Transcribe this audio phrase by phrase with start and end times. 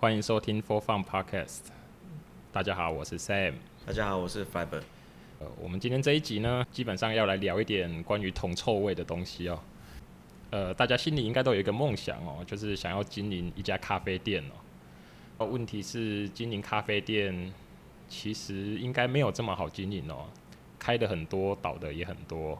[0.00, 1.62] 欢迎收听 For Fun Podcast。
[2.52, 3.54] 大家好，我是 Sam。
[3.84, 4.80] 大家好，我是 Fiber。
[5.40, 9.58] 呃，我们今天这一集呢，基本上要来聊一点关于铜臭味的东西哦。
[10.50, 14.40] 呃，大家心里应该都有一个梦想哦，就是想要经营一家咖啡店
[15.36, 15.46] 哦。
[15.46, 17.52] 问题是，经营咖啡店
[18.08, 20.26] 其实应该没有这么好经营哦，
[20.78, 22.56] 开的很多，倒的也很多。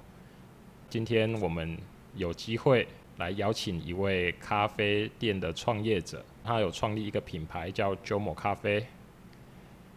[0.90, 1.78] 今天我们
[2.16, 8.86] 有机会来邀请一位咖啡店的创业者，他有创立一个品牌叫 Jomo 咖啡。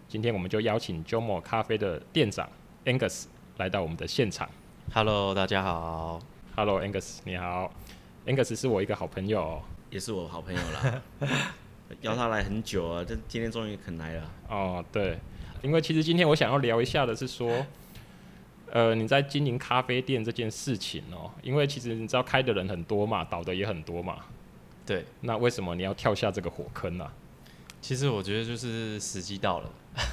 [0.08, 2.50] 今天我们就邀请 Jomo 咖啡的店长
[2.86, 3.26] Angus
[3.58, 4.50] 来到我们的现场。
[4.92, 6.20] Hello，大家好。
[6.56, 7.72] Hello，Angus，你好。
[8.26, 9.62] Angus 是我一个好朋友，哦，
[9.92, 11.02] 也是我好朋友啦。
[12.02, 14.32] 邀他来很久啊，这今天终于肯来了。
[14.50, 15.20] 哦，对，
[15.62, 17.64] 因为其实今天我想要聊一下的是说，
[18.72, 24.20] 呃，你在经营咖啡店这件事情哦，因为其实你知道开的人很多嘛，倒的也很多嘛。
[24.86, 25.06] 对。
[25.20, 27.14] 那为什么你要跳下这个火坑呢，啊？
[27.82, 29.70] 其实我觉得就是时机到了。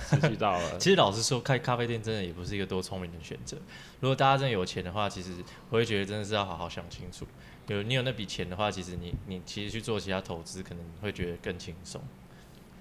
[0.09, 0.77] 时机到了。
[0.81, 3.57] 其实老实说，开咖啡店真的也不是一个多聪明的选择。
[4.01, 5.33] 如果大家真的有钱的话，其实
[5.71, 7.25] 我会觉得真的是要好好想清楚。
[7.69, 12.03] 有你有那笔钱的话，其实你你其实去做其他投资，可能会觉得更轻松。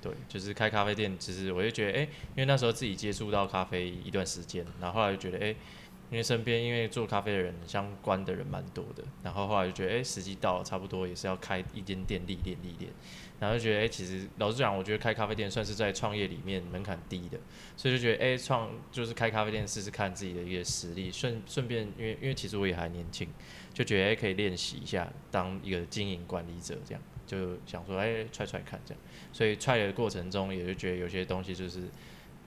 [0.01, 5.49] 对，就是开咖啡店，其实我就觉得，哎、因为那时候自己接触到咖啡一段时间，然后后来就觉得，哎、
[6.09, 12.91] 因为身边因为做咖啡的人相关的人蛮多的，然后后来就觉得，哎、时机到了，差不多也是要开一间店历练历练。
[13.39, 17.37] 然后就觉得，哎、其实老实讲，我觉得开咖啡店算是在创业里面门槛低的，
[17.75, 23.27] 所以就觉得，哎、创就是开咖啡店试试看自己的一个实力，顺顺便，因为因为其实我也还年轻，
[23.75, 31.81] 就觉得，哎、可以练习一下当一个经营管理者，这样就想说，哎、欸，踹踹看这样，所以踹的过程中，也就觉得有些东西就是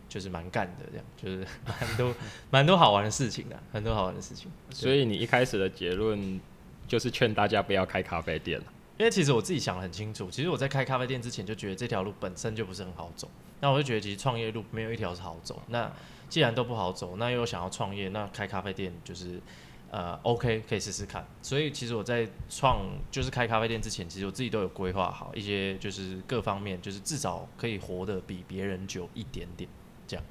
[0.08, 2.14] 就是蛮干的，这样就是 蛮多
[2.50, 4.50] 蛮多好玩的事情的，很多好玩的事情。
[4.70, 6.40] 所以你一开始的结论
[6.88, 8.66] 就是劝大家不要开咖啡店了。
[8.98, 13.30] 因为其实我自己想得很清楚，其实我在开咖啡店之前就觉得这条路本身就不是很好走。
[13.60, 15.62] 那我就觉得其实创业路没有一条是好走。
[15.68, 15.90] 那
[16.28, 19.40] 既然都不好走，那又想要创业，那开咖啡店就是
[19.90, 21.26] 呃 OK 可以试试看。
[21.42, 29.68] 所以其实我在创就是开咖啡店之前，其实我自己都有规划好一些就是各方面，就是至少可以活得比别人久一点点
[30.06, 30.24] 这样。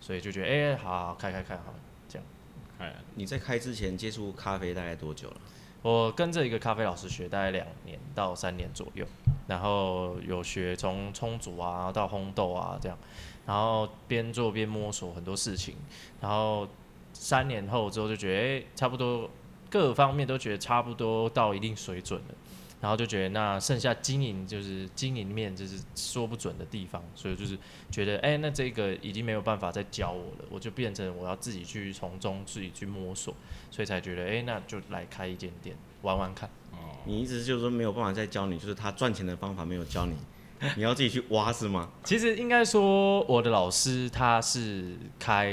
[0.00, 2.26] 所以就觉得哎、欸，好，好，好开开看好了这样。
[2.78, 5.36] 哎，你在开之前接触咖啡大概多久了？
[5.80, 9.06] 我跟着一个咖啡老师学，大概两年到三年左右，
[9.46, 12.98] 然后有学从冲煮啊到烘豆啊这样，
[13.46, 15.76] 然后边做边摸索很多事情，
[16.22, 16.66] 然后
[17.24, 19.30] 三年后之后就觉得，哎，差不多
[19.70, 22.34] 各方面都觉得差不多到一定水准了。
[22.82, 27.56] 然后就觉得那剩下经营就是经营面就是说不准的地方，所以就是
[27.90, 33.34] 觉得哎，那这个已经没有办法再教我了，我就变成我要自己去从中自己去摸索，
[33.70, 36.50] 所以才觉得哎，那就来开一间店玩玩看。
[37.06, 40.14] 你意思就是说没有办法再教你，就是他赚钱的方法没有教你，
[40.76, 41.90] 你要自己去挖是吗？
[42.04, 45.52] 其实应该说我的老师他是开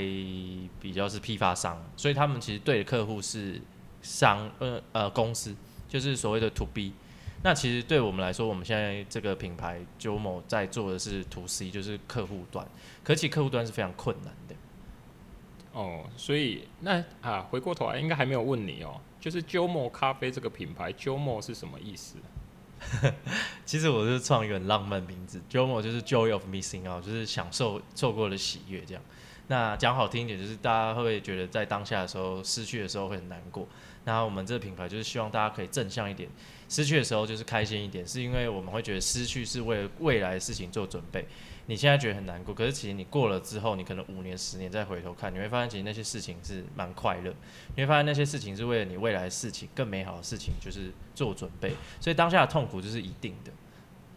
[0.80, 3.62] 比较是批发商，所以他们其实对的客户是
[4.02, 5.56] 商呃呃公司，
[5.88, 6.94] 就是所谓的 To B。
[7.44, 12.68] 那其实对我们来说，我们现在这个品牌 Jomo 在做的是 To C，就是客户端，
[13.04, 14.56] 可其客户端是非常困难的。
[15.74, 22.18] 哦，所以那啊，回过头来应该还没有问你哦，就是 Jomo 咖啡这个品牌，Jomo 是什么意思？
[23.66, 29.04] 其实我是创一个很浪漫名字，Jomo 就是 Joy of Missing 啊就是享受错过的喜悦这样。
[29.48, 33.68] 那讲好听一点，就是大家会不会觉得在当下的时候失去的时候会很难过？
[34.06, 36.30] 那我们这个品牌就是希望大家可以正向一点。
[36.70, 41.28] 失去的时候就是开心一点，是因为我们会觉得失去是为了未来的事情做准备。
[41.72, 47.34] 你现在觉得很难过，可是其实你过了之后，你可能五年、十年再回头看，你会发现其实那些事情是蛮快乐。
[47.78, 51.72] 你会发现那些事情是为了你未来的事情、更美好的事情，就是做准备。
[52.02, 53.52] 所以当下的痛苦就是一定的，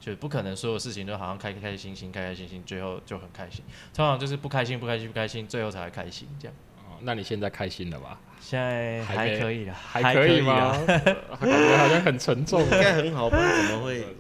[0.01, 3.65] 就是不可能所有事情都好像开开心心、开开心心，最后就很开心。
[3.95, 6.57] 通常就是不开心、不开心、不开心，最后才会开心这样。
[6.79, 8.19] 哦，那你现在开心了吧？
[8.41, 10.77] 现在还可以了，还可以吗？
[10.87, 11.05] 感
[11.41, 14.05] 觉好像很沉重，应该很好，不然怎么会？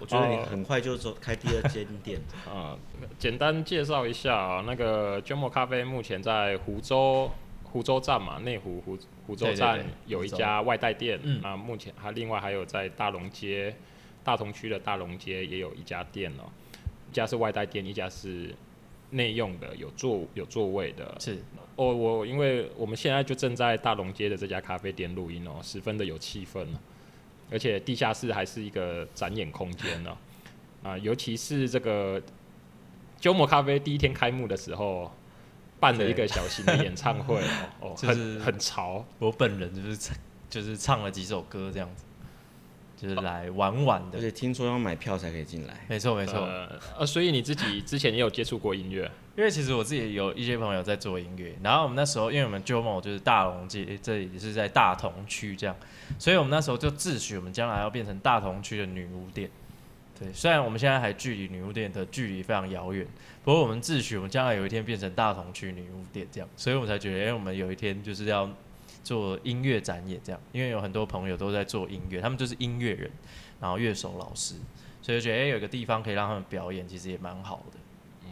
[0.00, 2.76] 我觉得你很快就走开第二间店啊。
[3.18, 7.30] 简单介绍一下啊，那个 Jomo 咖啡目前在湖州
[7.64, 11.56] 湖州站嘛，内湖湖湖州站有一家外带店啊。
[11.56, 13.76] 目前还另外还有在大龙街
[14.24, 16.50] 大同区的大龙街也有一家店哦，
[17.10, 18.54] 一家是外带店，一家是
[19.10, 21.16] 内用的，有座有座位的。
[21.20, 21.38] 是。
[21.76, 26.66] 哦，我因为我们现在就正在大龙街的这家咖啡店录音哦，十分的有气氛，
[27.50, 30.16] 而且地下室还是一个展演空间呢，
[30.82, 32.20] 啊，尤其是这个
[33.20, 35.12] Jomo 咖啡第一天开幕的时候，
[35.78, 37.42] 办了一个小型的演唱会
[37.80, 40.10] 哦， 就是很很潮，我本人就是
[40.48, 42.04] 就是唱了几首歌这样子，
[42.96, 44.18] 就是来玩玩的。
[44.18, 45.84] 而且听说要买票才可以进来。
[45.88, 46.38] 没错没错。
[46.98, 49.10] 呃，所以你自己之前也有接触过音乐？
[49.36, 55.74] 因为其实我自己有一些朋友在做音乐，然后我们那时候，因为我们 JOMO 就是大龙街，这里是在大同区这样，
[56.18, 59.50] 所以我们那时候就自诩我们将来要变成大同区的女巫店。
[60.18, 63.06] 对，虽然我们现在还距离女巫店的距离非常遥远，
[63.42, 68.46] 不过我们自诩我们将来有一天变成大同区女巫店这样，所以我们才觉得，哎、我们有一天就是要
[69.02, 73.10] 做音乐展演这样，因为有很多朋友都在做音乐，他们就是音乐人，
[73.58, 74.56] 然后乐手老师，
[75.00, 77.78] 所以我觉得，哎、有一个地方可以让他们表演，其实也蛮好的。
[78.26, 78.30] 嗯，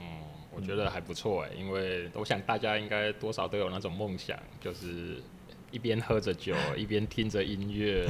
[0.55, 5.23] 我觉得还不错哎，因为我想大家应该多少都有那种梦想，就是
[5.71, 8.09] 一边喝着酒， 一边听着音乐。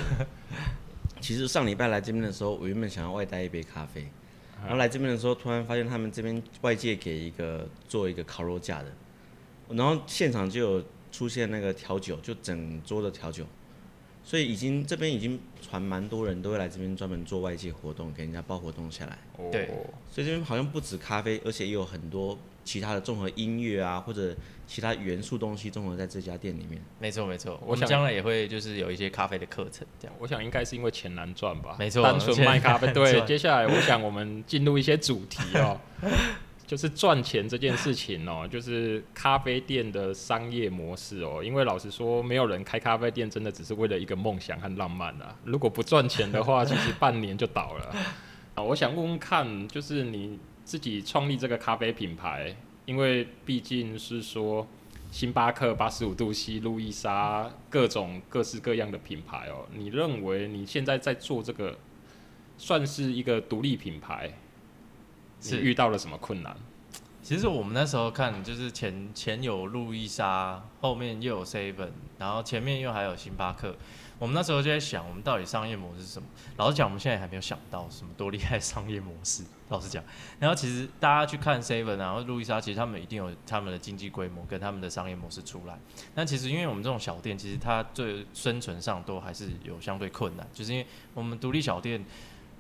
[1.21, 4.07] 其实上礼拜来这边的时候，我原本想要外带一杯咖啡，
[4.61, 8.93] 然后来这边的时候，突然发现他们这边外界给一个做一个烤肉架的，
[9.71, 13.45] 然后现场就有出现那个调酒，就整桌的调酒，
[14.23, 19.19] 所以已经这边已经传蛮多人都会来这边专门做外界活动，给人家包活动下来。
[19.51, 19.67] 对，
[20.09, 22.39] 所以这边好像不止咖啡，而且也有很多。
[22.69, 24.37] 其他的综合音乐啊，或者
[24.67, 26.79] 其他元素东西综合在这家店里面。
[27.01, 30.15] 没错没错，我想将来也会就是有一些咖啡的课程这样。
[30.19, 31.77] 我想应该是因为钱难赚吧。
[31.79, 32.93] 没错，单纯卖咖啡。
[32.93, 35.81] 对， 接下来我想我们进入一些主题哦，
[36.67, 41.41] 就是赚钱这件事情哦，就是咖啡店的商业模式哦。
[41.43, 45.35] 因为老实说，没有人开咖啡店真的只是为了一个梦想和浪漫啊。
[45.45, 47.97] 如果不赚钱的话， 其实半年就倒了。
[48.57, 50.39] 啊，我想问问看，就是你。
[50.69, 52.55] 自己创立这个咖啡品牌，
[52.85, 54.67] 因为毕竟是说
[55.11, 59.67] 星巴克、八十五度 C、路易莎各种各式各样的品牌哦。
[59.73, 61.79] 你认为你现在在做这个
[62.59, 64.35] 算是一个独立品牌，
[65.41, 66.55] 是遇到了什么困难？
[67.23, 73.75] 其实我们那时候看，就是前前有路易莎，后面又有 Seven，然后前面又还有星巴克。
[74.19, 76.29] 我们那时候就在想，我们到底商业模式是什么？
[76.57, 79.45] 老实讲，我们现在还没有想到什么多厉害商业模式。
[79.69, 80.03] 老实讲，
[80.41, 85.79] 然后其实大家去看 Seven，然后路易莎，其实他们一定有他们的经济规模跟他们的商业模式出来。
[86.15, 92.05] 但其实因为我们这种小店，其实它最生存上都还是有相对困难，就是因为我们独立小店，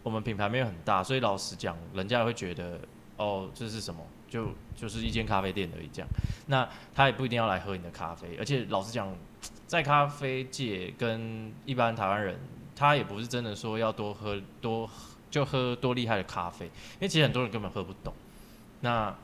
[0.02, 2.78] 我们品牌没有很大，所以老实讲，人家会觉得
[3.16, 4.00] 哦，这是什么？
[4.28, 6.08] 就就是一间咖啡店而已这样。
[6.46, 9.12] 那他也不一定要来喝你的咖啡，而且老实讲。
[9.66, 12.38] 在咖啡界跟一般台湾人，
[12.74, 14.88] 他也不是真的说要多喝多
[15.30, 18.14] 就喝多厉害的咖啡，因为其实很多人根本喝不懂。
[18.80, 19.14] 那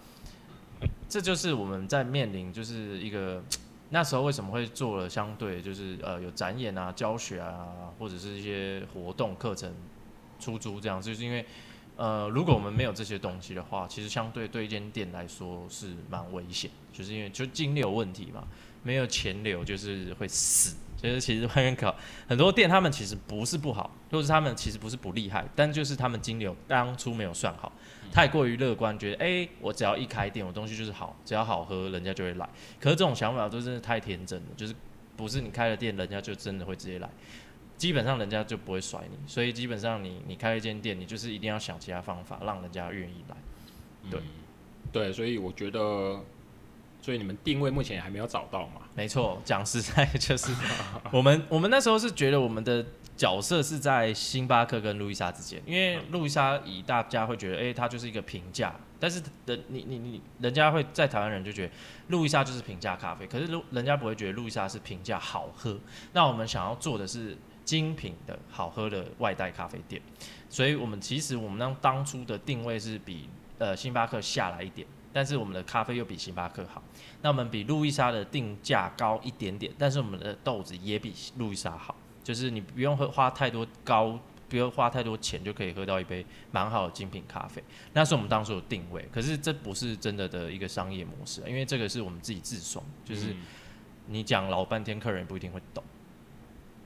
[1.09, 3.43] 这就是我们在面临就是一个
[3.91, 7.69] 那时候为什么会做了相对就是呃有展演啊、教学啊，
[7.99, 9.73] 或者是一些活动课程
[10.39, 11.47] 出租这样，就是因为
[11.97, 18.45] 呃如果我们没有这些东西的话，其实相对对一间店来说是蛮危险，就是因为就金流问题嘛。
[18.85, 21.93] 没有钱流就是会死，就是其实外面搞
[22.29, 27.73] 很多店，他们其实不是不好，或者他们其实不是不厉害，但就是他们金流当初没有算好，
[28.13, 32.47] 太过于乐观，觉得哎，我只要一开店，我东西就是好，只要好喝，人家就会来。
[32.79, 34.75] 可是这种想法都真的太天真了，就是
[35.17, 37.09] 不是你开了店，人家就真的会直接来，
[37.79, 43.37] 基本上人家就不会甩你，所以基本上你你开一间店，你就是一定要想其他方法，让人家愿意来。
[44.11, 44.21] 对，
[44.93, 46.23] 对，所以我觉得。
[47.05, 48.81] 所以你们定位目前还没有找到嘛？
[48.95, 50.51] 没错，讲实在就是
[51.13, 52.83] 我们我们那时候是觉得我们的
[53.15, 61.73] 角色是在星巴克跟路易莎之间，因为路易莎以大家会觉得，哎、欸，它就是一个平价，但是人你你你人家会在台湾人就觉得
[62.09, 65.79] 路易莎就是平价咖啡，可是路人家不会觉得路易莎是平价好喝。
[66.15, 70.01] 那我们想要做的是精品的好喝的外带咖啡店，
[70.49, 74.89] 所以我们其实我们当当初的定位是比呃星巴克下来一点。
[75.15, 76.83] 但是我们的咖啡又比星巴克好，
[77.23, 81.95] 那我们比路易莎的定价高一点点，但是我们的豆子也比路易莎好，
[82.25, 84.19] 就是你不用喝花太多高，
[84.49, 89.09] 不用花太多钱就可以喝到一杯蛮好的精品咖啡，那是我们当初的定位。
[89.13, 93.37] 可是这不是真的的一个商业模式，因为这个是我们自己自爽，就是
[94.09, 95.85] 你讲老半天，客人不一定会懂。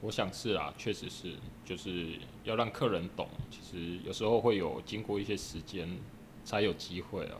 [0.02, 5.98] 我想是啊，确实是，就是要让客人懂，其实有时候会有经过一些时间
[6.44, 7.34] 才有机会啊。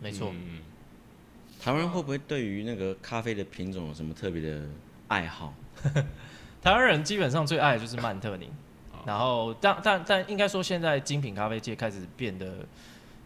[0.00, 0.60] 没错，嗯，
[1.60, 4.62] 台湾人会不会对于那个咖啡的品种有什么特别的
[5.08, 5.54] 爱好？
[6.60, 8.50] 台湾人基本上最爱的就是曼特宁，
[9.06, 12.66] 然后但但但应该说现在精品咖啡界开始变得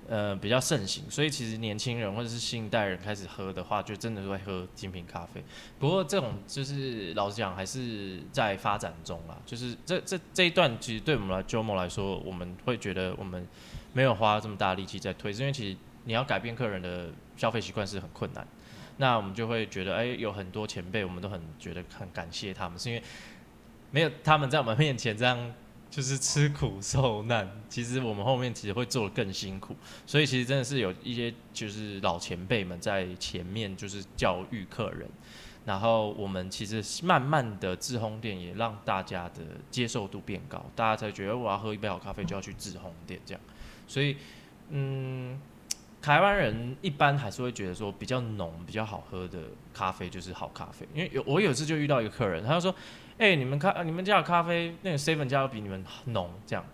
[0.08, 5.42] 呃比较盛行，所以其实年轻人或者是新一代人开始喝的话，就真的会喝精品咖啡。
[5.78, 13.46] 不过这种就是老实讲还是在发展中啦，就是这这这一段其实对我们来 JOMO 来说，我们会觉得我们
[13.92, 15.76] 没有花这么大力气在推，因为其实。
[16.08, 18.48] 你要改变客人的消费习惯是很困难，
[18.96, 23.02] 那我们就会觉得，哎、有很多前辈，我们都很觉得很感谢他们，是因为
[23.90, 25.52] 没有他们在我们面前这样
[25.90, 29.76] 就是吃苦受难，其实我们后面其实会做得更辛苦。
[30.06, 35.06] 所以其实真的是有一些就是老前辈们在前面就是教育客人，
[35.66, 43.40] 然后我们其实慢慢的自烘店也让大家的接受度变高，大家才觉得我要喝一杯好咖啡就要去自烘店这样。
[43.86, 44.16] 所以
[44.70, 45.38] 嗯。
[46.00, 49.40] 台湾人一般还是会觉得说比较浓、比较好喝的
[49.74, 52.74] 咖啡就是好咖啡，因为有我有次就遇到一个客人，他就说
[53.18, 56.64] ：“哎、你们咖你们家的咖啡那个 seven 家都比你们浓这样。”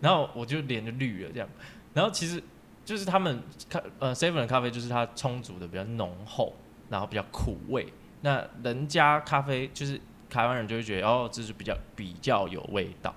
[0.00, 1.48] 然后我就脸就绿了这样。
[1.94, 2.42] 然后其实
[2.84, 6.54] 就是他们咖呃 seven 的咖啡就是它充足的比较浓厚，
[6.88, 7.86] 然后比较苦味。
[8.22, 10.00] 那人家咖啡就是
[10.30, 13.14] 台湾人就会觉得哦，这是比较比较有味道。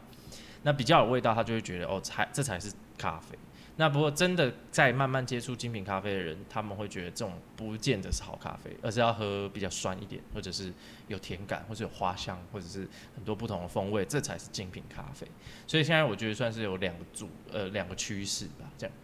[0.64, 3.38] 那比较有味道，他就会觉得哦，才这才是咖啡。
[3.78, 10.72] 那不过真的在慢慢接触精品咖啡的人，他们会觉得这种不见得是好咖啡，而是要喝比较酸一点，或者是
[11.08, 15.28] 有甜感，或者有花香，或者是很多不同的风味，这才是精品咖啡。
[15.68, 18.96] 所以现在我觉得算是有两个组，呃，两个趋势吧，这样。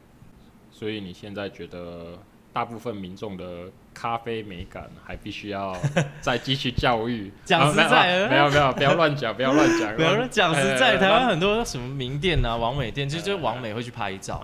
[0.71, 2.17] 所以你现在觉得？
[2.53, 5.75] 大部分民众的咖啡美感还必须要
[6.19, 7.31] 再继续教育。
[7.45, 9.93] 讲实在，没有没有，不要乱讲，不要乱讲。
[9.95, 14.43] 没有人讲实在，台湾很多什么名店啊、王美店，其实就是王美会去拍照。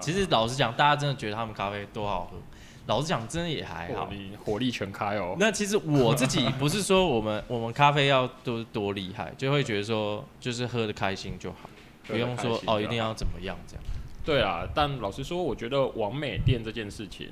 [0.00, 2.38] 其实老实讲，大家真的觉得他们咖啡多好喝。
[2.86, 4.10] 老实讲，真的也还好。
[4.44, 5.36] 火力全开哦。
[5.38, 11.68] 那其实我自己不是说我们 我们咖啡要多多厉害，就会觉得说就是喝的开心就好，
[12.06, 13.84] 不用说哦一定要怎么样这样。
[14.24, 17.28] 对啊，但老实说，我觉得完美店这件事情，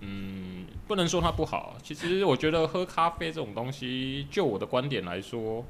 [0.00, 1.76] 嗯，不能说它不好。
[1.82, 5.64] 其实我觉得喝咖啡这种东西，就我的观点来说，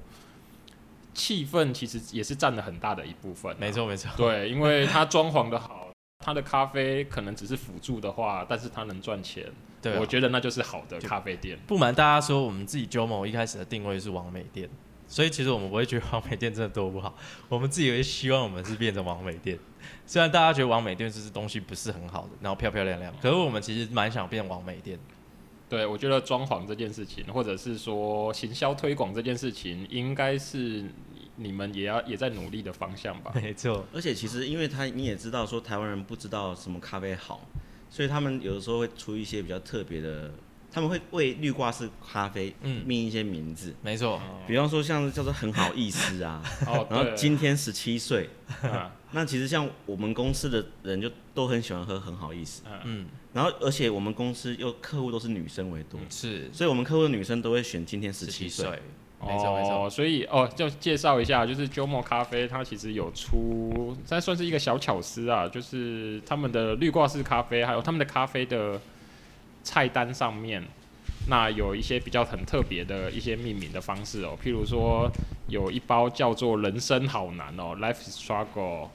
[1.13, 3.57] 气氛其实也是占了很大的一部分啊。
[3.61, 4.11] 没错没错。
[4.17, 5.91] 对，因为它装潢的好，
[6.25, 9.51] 它的咖啡可能只是辅助的话，但是它能赚钱。
[9.83, 11.59] 对啊，我觉得那就是好的咖啡店。
[11.67, 14.69] 不瞒大家说，我们自己 Jomo 一开始的定位是完美店。
[15.07, 17.15] 所以其实我们不会觉得完美店真的多不好，
[17.49, 19.59] 我们自己也希望我们是变成完美店。
[20.07, 24.99] 虽然大家觉得完美店就是东西不是很好的，然后漂漂亮亮，可是我们其实蛮想变完美店。
[25.69, 30.85] 对，我觉得装潢这件事情，或者是说行销推广这件事情，应该是
[31.37, 33.33] 你们也要也在努力的方向吧？
[33.35, 33.85] 没错。
[33.93, 37.41] 而且其实因为他你也知道说台湾人不知道什么咖啡好，
[37.89, 40.31] 所以他们有的时候会出一些比较特别的。
[40.71, 42.53] 他们会为绿挂式咖啡
[42.85, 48.29] 命一些名字，没错，比方说像叫做很好意思啊，哦然后今天十七岁，
[49.15, 58.69] 那其实像我们公司的人就都很喜欢喝很好意思，嗯，然后而且我们公司又客户都是女生为多，是，所以我们客户的女生都会选今天十七岁，
[59.21, 68.81] 没错没错，所以哦，就介绍一下，就是 Jomo 咖啡它其实有出，这算是一个小巧思啊，就是他们的绿挂式咖啡，还有他们的咖啡的。
[69.67, 70.63] 菜单上面，
[71.27, 75.11] 那有一些比较很特别的一些命名的方式哦，譬如说
[75.49, 78.91] 有一包叫做“人生好难”哦，“Life Struggle”。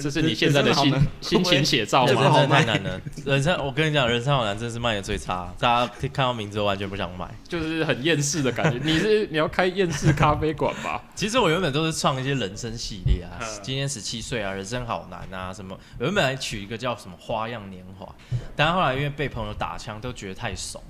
[0.00, 2.12] 这是你现在的心心情写照吗？
[2.12, 5.52] 人生太难了， 人生我跟你讲，人生好难，真是卖的最差。
[5.58, 8.80] 大家看到名字完全不想买，就是很厌世的感觉。
[8.82, 11.02] 你是你要开厌世咖啡馆吧？
[11.14, 18.12] 其实我原本都是创一些人生系列啊，今年十七岁啊，人生好难啊，什么原本来取一个叫什么花样年华，
[18.56, 20.82] 但后来因为被朋友打枪，都觉得太怂，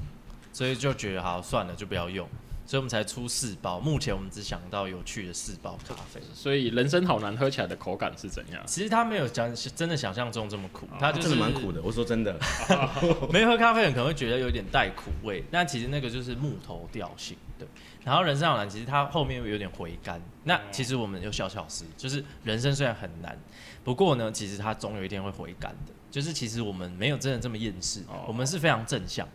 [0.52, 2.28] 所以就觉得好算了，就不要用。
[2.66, 6.20] 所以我们才出四包，目前我们只想到有趣的四包咖啡。
[6.32, 8.62] 所以人生好难喝起来的口感是怎样？
[8.66, 11.80] 其实它没有讲真的想象中这么苦，它就是蛮苦的。
[11.82, 12.38] 我说真的，
[13.30, 17.36] 没喝咖啡的人可能会觉得有点带苦味，但其实那个就是木头调性。
[17.58, 17.68] 对，
[18.02, 20.20] 然后人生好难，其实它后面有点回甘。
[20.44, 23.38] 那其实我们有小巧思，就是人生虽然很难，
[23.84, 25.92] 不过呢，其实它总有一天会回甘的。
[26.10, 29.28] 就是其实我们没有真的这么厌世，我们是非常正向。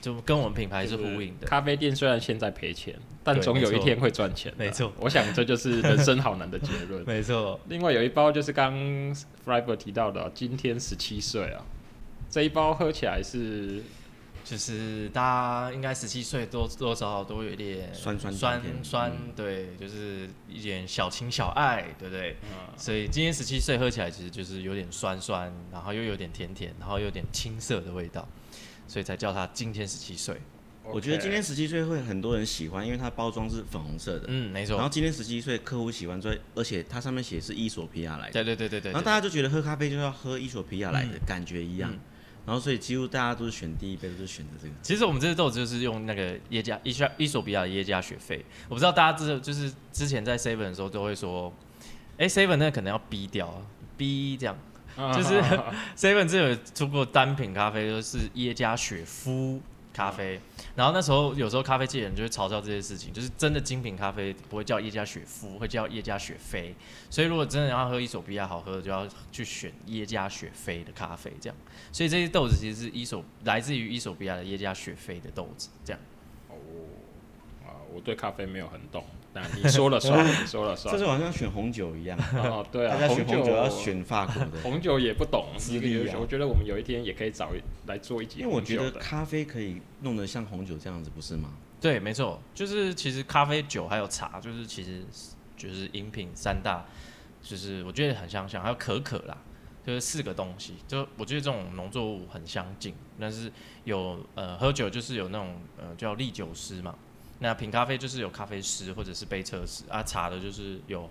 [0.00, 1.46] 就跟我们品牌是呼应的。
[1.46, 4.52] 咖啡店虽然现在赔钱，但总有一天会赚钱。
[4.56, 7.02] 没错，我想这就是人生好难的结论。
[7.06, 7.60] 没错。
[7.68, 8.72] 另外有一包就是刚
[9.10, 11.62] f r y b e r 提到的，今天十七岁啊，
[12.30, 13.82] 这一包喝起来是，
[14.42, 22.36] 就是大家应该十七岁多多少少都有一点酸酸酸酸，对，就是一点小情小爱，对不对？
[22.76, 28.26] 所以今天十七岁喝起来其实就是有点酸酸，然后又有点甜甜，然后又有点青涩的味道。
[28.90, 30.36] 所以才叫它今天十七岁。
[30.82, 34.24] 我觉得今天十七岁会很多人喜欢，因为它包装是粉红色的。
[34.26, 34.74] 嗯，没错。
[34.74, 38.32] 然后今天十七岁客户喜欢，所以而且它上面写是伊索比亚来的。
[38.32, 38.90] 对对对对对。
[38.90, 41.96] 然后大家就觉得喝咖啡就要喝伊索比亚来的感觉一样。
[42.44, 44.74] 然后所以几乎大家都是选第一杯都是选择这个。
[44.82, 48.44] 其实我们这次豆子就是用那个耶加伊伊索比亚的耶加雪菲。
[48.68, 51.54] 我不知道大家知道，就是之前在 Seven 的时候都会说，
[52.16, 53.62] 哎，Seven 那可能要 B 掉
[53.96, 54.58] ，，B 这样。
[54.96, 55.40] 就是
[55.96, 59.60] Seven 这有出过单品咖啡，就是耶加雪夫
[59.92, 60.40] 咖啡。
[60.76, 66.74] 然后那时候有时候咖啡界人就会嘲笑这些事情，就是真的精品咖啡不会叫耶加雪夫，会叫耶加雪菲。
[67.10, 71.56] 所以如果真的要喝伊索比亚好喝的，就要去选耶加雪菲的咖啡这样。
[71.92, 76.00] 所以这些豆子其实是伊索来自于伊索比亚的耶加雪菲的豆子这样。
[76.48, 76.54] 哦，
[77.64, 79.04] 啊，我对咖啡没有很懂。
[79.32, 80.92] 那你说了算，你说了算。
[80.92, 82.18] 这是好像选红酒一样。
[82.34, 84.60] 哦，对啊， 选红酒要选法国的。
[84.62, 85.46] 红酒也不懂，
[86.18, 87.50] 我觉得我们有一天也可以找
[87.86, 88.40] 来做一集。
[88.40, 91.50] 因为我觉得咖啡可以弄得像红酒这样子，不是吗？
[91.80, 95.04] 对，没错，就是其实咖啡、酒还有茶，就是其实
[95.56, 96.84] 就是饮品三大，
[97.40, 99.38] 就是我觉得很相像，还有可可啦，
[99.86, 102.94] 就是四个东西，就我觉得这种农作物很相近。
[103.20, 103.50] 但是
[103.84, 106.96] 有呃喝酒就是有那种呃叫利酒师嘛。
[107.40, 111.08] 那品咖啡就是有咖啡师或者是杯车师啊，茶的就是有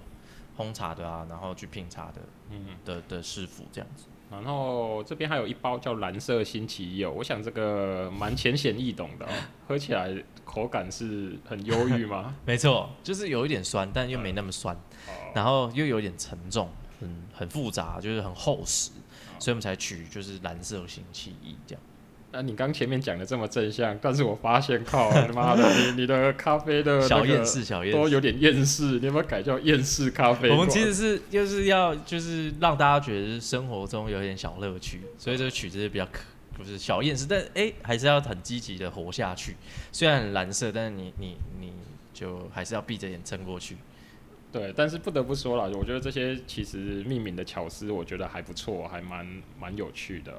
[0.58, 2.22] 烘茶的啊，然后去品茶的，
[2.52, 4.06] 嗯的的师傅这样子。
[4.32, 9.30] 然后这边还有一包叫蓝色星期柚，我想这个蛮浅显易懂的哦，
[9.68, 12.36] 喝起来口感是很忧郁吗？
[12.46, 16.70] 没错，就是有一点酸，但又没那么酸，嗯、然后又有点沉重，
[17.00, 18.92] 很很复杂，就是很厚实，
[19.40, 21.82] 所以我们才取就是蓝色星期一这样。
[22.32, 30.48] 那、啊、你刚前面讲的这么正向，但是我发现靠，他妈的，你你的咖啡的小厌世，小厌世都有点厌世，你有没有改叫厌世咖啡？
[30.52, 36.22] 我们其实是就是要就是让大家觉得生活中有点小乐趣，所以这个曲子是比较可
[36.56, 39.56] 不是小厌世，但哎、欸、还是要很积极的活下去。
[39.92, 41.74] 虽然很蓝色，但是你你你
[42.14, 43.78] 就还是要闭着眼撑过去。
[44.52, 49.26] 对，但是不得不说了，我觉得这些其实命名的巧思，我觉得还不错，还蛮
[49.60, 50.32] 蛮有趣的。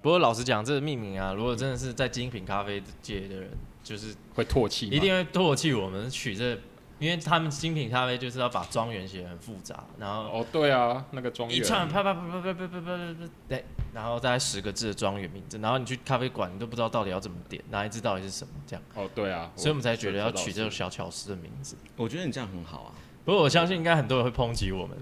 [0.00, 3.50] 不过老实讲，这个命名啊，如果真的是在精品咖啡界的人，
[3.82, 6.58] 就是会唾弃，一定会唾弃我们取这，
[6.98, 18.82] 因为他们精品咖啡就是要把庄园写得很复杂，然后哦对啊，那个庄园一串啪啪啪啪啪啪啪啪啪，对，然后大概十个字的庄园名字，然后你去咖啡馆，你都不知道到底要怎么点，哪一支到底是什么这样。
[18.94, 21.76] 哦对啊，所以我们才觉得要取这种小巧思的名字。
[21.96, 24.96] 我觉得你这样很好啊，不过我相信应该很多人会抨击我们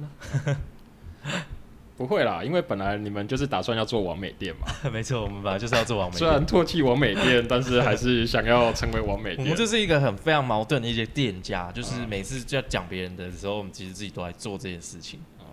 [1.96, 4.66] 不会啦，因为本来你们就是打算要做完美店嘛。
[4.92, 6.18] 没错，我们本来就是要做完美店。
[6.18, 9.38] 虽然唾弃完美店，但是还是想要成为完美店。
[9.38, 15.20] 我们就是一个很非常矛盾的一些店家，就是每次要讲别人的时候，我们其实自己都在做这件事情。
[15.38, 15.48] 哦，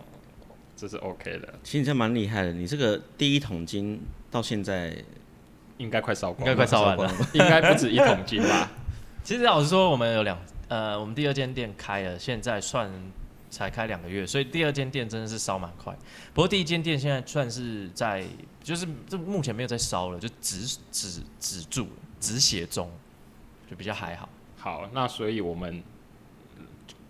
[0.75, 1.53] 这是 OK 的。
[1.63, 4.93] 其实你这蛮厉害的，你这个第一桶金到现在
[5.77, 8.69] 应该快烧光，应该快烧完了， 应该不止一桶金吧？
[9.23, 12.91] 其实老实说，我们有两呃，我们第二间店开了，现在算。
[13.53, 15.95] 才开两个月，所以第二间店真的是烧蛮快。
[16.33, 18.25] 不过第一间店现在算是在，
[18.63, 21.87] 就是这目前没有在烧了，就止止止住，
[22.19, 22.89] 止血中，
[23.69, 24.27] 就比较还好。
[24.57, 25.83] 好，那所以我们。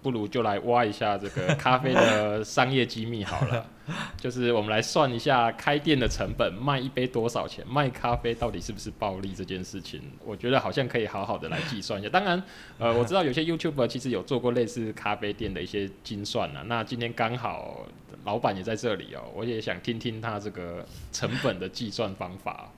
[0.03, 3.65] 不如就来挖一下这个咖啡的商业机密好了，
[4.17, 12.09] 就是我们来算一下开店的成本，卖一杯多少钱，卖咖啡到底是不是暴利这件事情，我觉得好像可以好好的来计算一下。
[12.09, 12.41] 当然，
[12.77, 16.63] 呃，我知道有些 YouTuber 其实有做过类似咖啡店的一些精算啊。
[16.67, 17.85] 那今天刚好
[18.23, 22.71] 老板也在这里哦，我也想听听他这个成本的计算方法。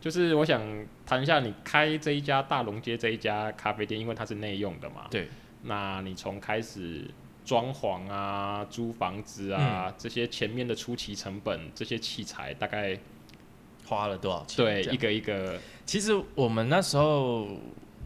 [0.00, 0.62] 就是我想
[1.04, 5.06] 谈一下你开这一家大龙街这一家咖啡店，因为它是内用的嘛。
[5.10, 5.28] 对。
[5.62, 7.02] 那你从开始
[7.48, 12.94] 装潢啊、租房子啊、嗯、这些前面的初期成本，这些器材大概
[13.86, 14.56] 花了多少钱？
[14.62, 15.58] 对，一个一个。
[15.86, 17.48] 其实我们那时候，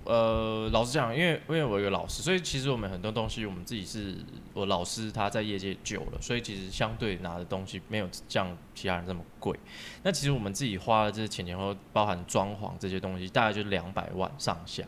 [0.04, 4.14] 呃，老实讲，因为因为我有个老师，所以其实我们很多东西，我们自己是
[4.54, 9.58] 我老师他在业界久了，所以其实相对拿的东西没有像其他人这么贵。
[10.04, 14.84] 那其实我们自己花的这些前前后后，包含装潢这些东西，大概就两百万上下。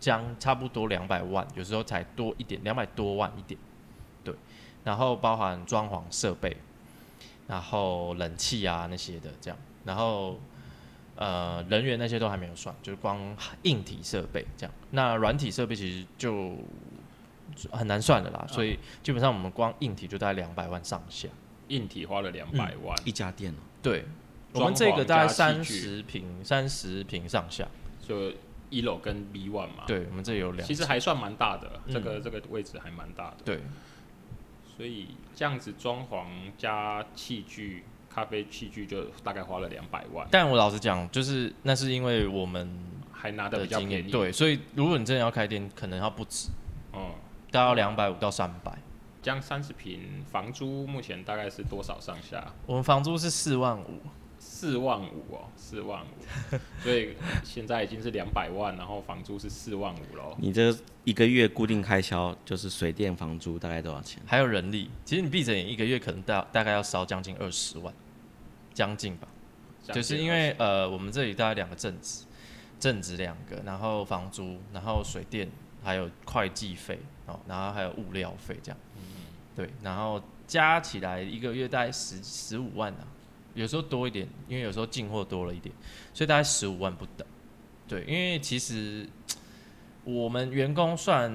[0.00, 3.73] 将差不多两百万，有时候才多一点，两百多万一点，对。
[4.84, 6.56] 然后包含装潢设备，
[7.48, 10.38] 然后冷气啊那些的这样，然后
[11.16, 14.74] 呃人员那些都还没有算，就是光硬体设备这样。
[14.90, 16.56] 那软体设备其实就
[17.70, 21.28] 很难算的啦，所以基本上我们光硬体就大概两百万上下。
[21.68, 23.56] 硬体花了两百万，一家店哦。
[23.80, 24.04] 对，
[24.52, 27.66] 我们这个大概三十平，三十平上下。
[28.06, 28.30] 就
[28.68, 33.36] 一楼跟 B one 嘛，对，我们这有两，其实还算蛮大的，这个这个位置还蛮大的。
[33.46, 33.60] 对，
[34.76, 36.24] 所以这样子装潢
[36.58, 40.26] 加器具，咖啡器具就大概花了两百万。
[40.30, 42.68] 但我老实讲，就是那是因为我们
[43.12, 46.48] 还拿的比较便宜，对，所以如果你真的要开店，可能要不止，
[46.92, 47.12] 哦，
[47.50, 48.76] 大概要两百五到三百。
[49.22, 52.52] 这样三十平房租目前大概是多少上下？
[52.66, 54.00] 我们房租是四万五。
[54.64, 60.34] 四万五哦，四万五， 所以现在已经是两百万，然后房租是四万五喽。
[60.38, 60.74] 你这
[61.04, 64.22] 一个月固定开销就是水电房租大概多少钱？
[64.24, 67.92] 还有人力，其实你闭着眼一个月可能大大概要烧将近二十万，
[68.72, 69.28] 将近吧。
[69.82, 72.24] 就是因为呃，我们这里大概两个正职，
[72.80, 75.46] 正职两个，然后房租，然后水电，
[75.82, 79.02] 还有会计费，哦，然后还有物料费这样，嗯，
[79.54, 83.04] 对，然后加起来一个月大概十十五万啊，
[83.54, 85.74] 有时候多一点，因为有时候进货多了一点，
[86.12, 87.26] 所以大概十五万不等，
[87.88, 89.08] 对，因为其实
[90.04, 91.32] 我们员工算，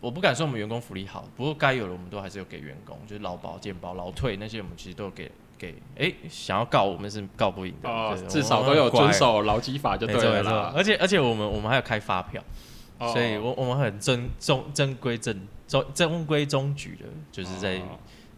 [0.00, 5.30] 我不敢说我们员工福利好，不过该有的我们都还是有给员工，就是劳保、健保、劳退那些我们其实都有给。
[5.58, 10.72] 给哎，想要告我们是告不赢的，哦，至少都有遵守劳基法就对了啦。
[10.74, 12.42] 而且而且我们我们还有开发票，
[12.98, 17.80] 哦、所以我我们很正中正规正中中规中矩的，就是在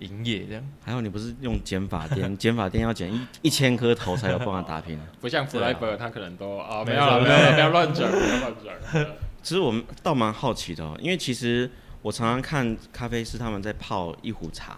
[0.04, 0.62] 营业这样。
[0.84, 8.54] 还有你不是用减法店， 减法店要减一一千颗头才有办法打拼， 不像 Flyber 他可能都啊没有了没有了，不要乱讲不要乱
[8.92, 9.06] 讲。
[9.42, 11.70] 其实我们倒蛮好奇的，哦，因为其实
[12.02, 14.76] 我常常看咖啡师他们在泡一壶茶，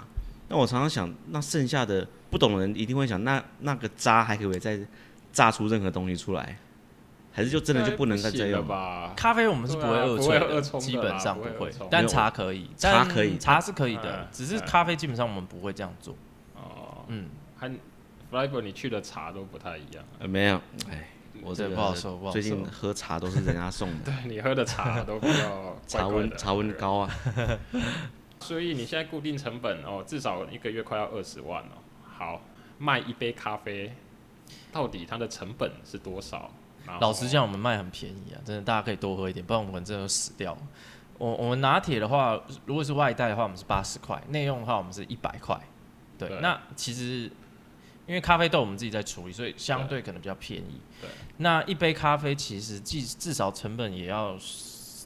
[0.49, 2.07] 那我常常想，那剩下的。
[2.29, 4.77] 不懂的人一定会想，那那个渣还可以再
[5.33, 6.59] 榨出任何东西出来，
[7.37, 9.13] 还是就真的就不能再这样吧？
[9.15, 16.17] 咖啡我们是不会二冲，基本上不会，但茶可以，茶可以，茶是可以的，只是咖啡基本上我们不会这样做。
[16.55, 17.71] 哦，嗯，和
[18.33, 20.03] Flyber 你去的茶都不太一样。
[20.19, 20.59] 呃，没有，
[20.91, 21.11] 哎，
[21.43, 22.33] 我这不好说，不好说。
[22.33, 27.11] 最近喝茶都是人家送的， 对你喝的茶都比较 茶温茶温高啊。
[28.41, 31.77] 所以你现在固定成本哦，至少一个月快要二十万哦。
[32.03, 32.41] 好，
[32.79, 33.93] 卖一杯咖啡，
[34.73, 36.51] 到底它的成本是多少？
[37.01, 40.57] 老实讲，我们卖很便宜啊，真的，大家可以多喝一点，不然我们真的死掉。
[41.19, 45.59] 我我们拿铁的话，如果是外带的话，我们是八十块；内用的话，我们是一百块。
[46.19, 47.31] 对，对那其实
[48.07, 50.81] 因为咖啡豆我们自己在处理，所以相对可能比较便宜。
[51.01, 54.37] 对，那一杯咖啡其实至至少成本也要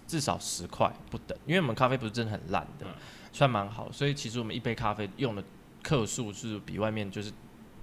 [0.07, 2.95] 至少十块不等，因为我们咖啡不是真的很烂的，嗯、
[3.33, 5.43] 算蛮好，所以其实我们一杯咖啡用的。
[5.83, 7.33] 克数是比外面就是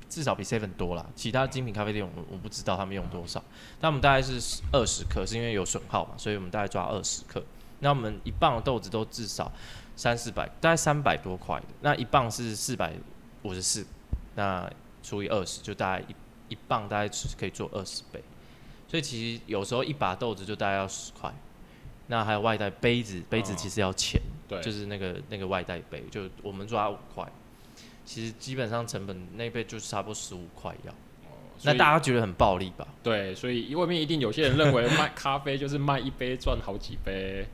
[0.10, 3.44] 至少比 seven 多啦，其他精品咖啡店我我不知道他们用多少，
[3.80, 7.44] 但我们大概是二十克，是因为有损耗嘛，所以我们大概抓二十克。
[7.80, 9.52] 那我们一磅的豆子都至少
[9.96, 12.94] 三四百，大概三百多块的，那一磅是四百
[13.44, 13.86] 五十四，
[14.36, 14.70] 那
[15.04, 18.24] 除以二十就大概一一磅大概是可以做二十杯，
[18.88, 21.34] 所以其实有时候一把豆子就大概要十块。
[22.10, 27.30] 那还有外带杯子，杯子其实要钱，对，就是那个那个外带杯，就我们抓五块。
[28.08, 32.88] 其实基本上成本那杯就是差不多十五块要，哦，那大家觉得很暴利吧？
[33.04, 37.46] 对，所以外面一定有些人认为卖咖啡就是卖一杯赚好几杯，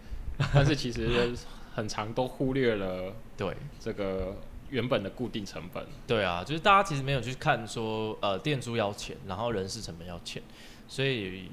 [0.54, 1.34] 但是其实
[1.74, 4.38] 很长都忽略了 对这个
[4.70, 5.84] 原本的固定成本。
[6.06, 10.40] 对啊，就是大家其实没有去看说呃店租要钱，然后人事成本要钱，
[10.88, 11.50] 所以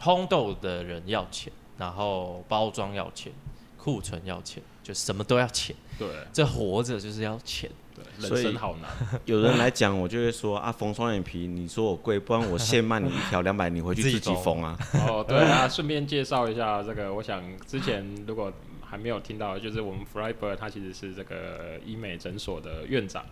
[0.00, 3.30] 烘豆的人要钱，然后包装要钱，
[3.76, 5.76] 库存要钱，就什么都要钱。
[5.98, 7.70] 对，这活着就是要钱。
[7.94, 8.90] 对，人生好难。
[9.24, 14.76] 有人来讲，我就会说啊，缝双眼皮，你说我贵，不然我现卖你一条两百，你回去自己缝啊。
[15.08, 23.24] 哦，对啊，顺便介绍一下这个，我想之前如果还没有听到，就是我们 Flyber 他其实是这个医美诊所的院长。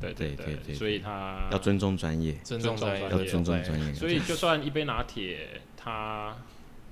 [0.00, 3.94] 对对对，对对对，所以他要尊重专业，尊重专业，要尊重专业。
[3.94, 6.36] 所以就算一杯拿铁，他。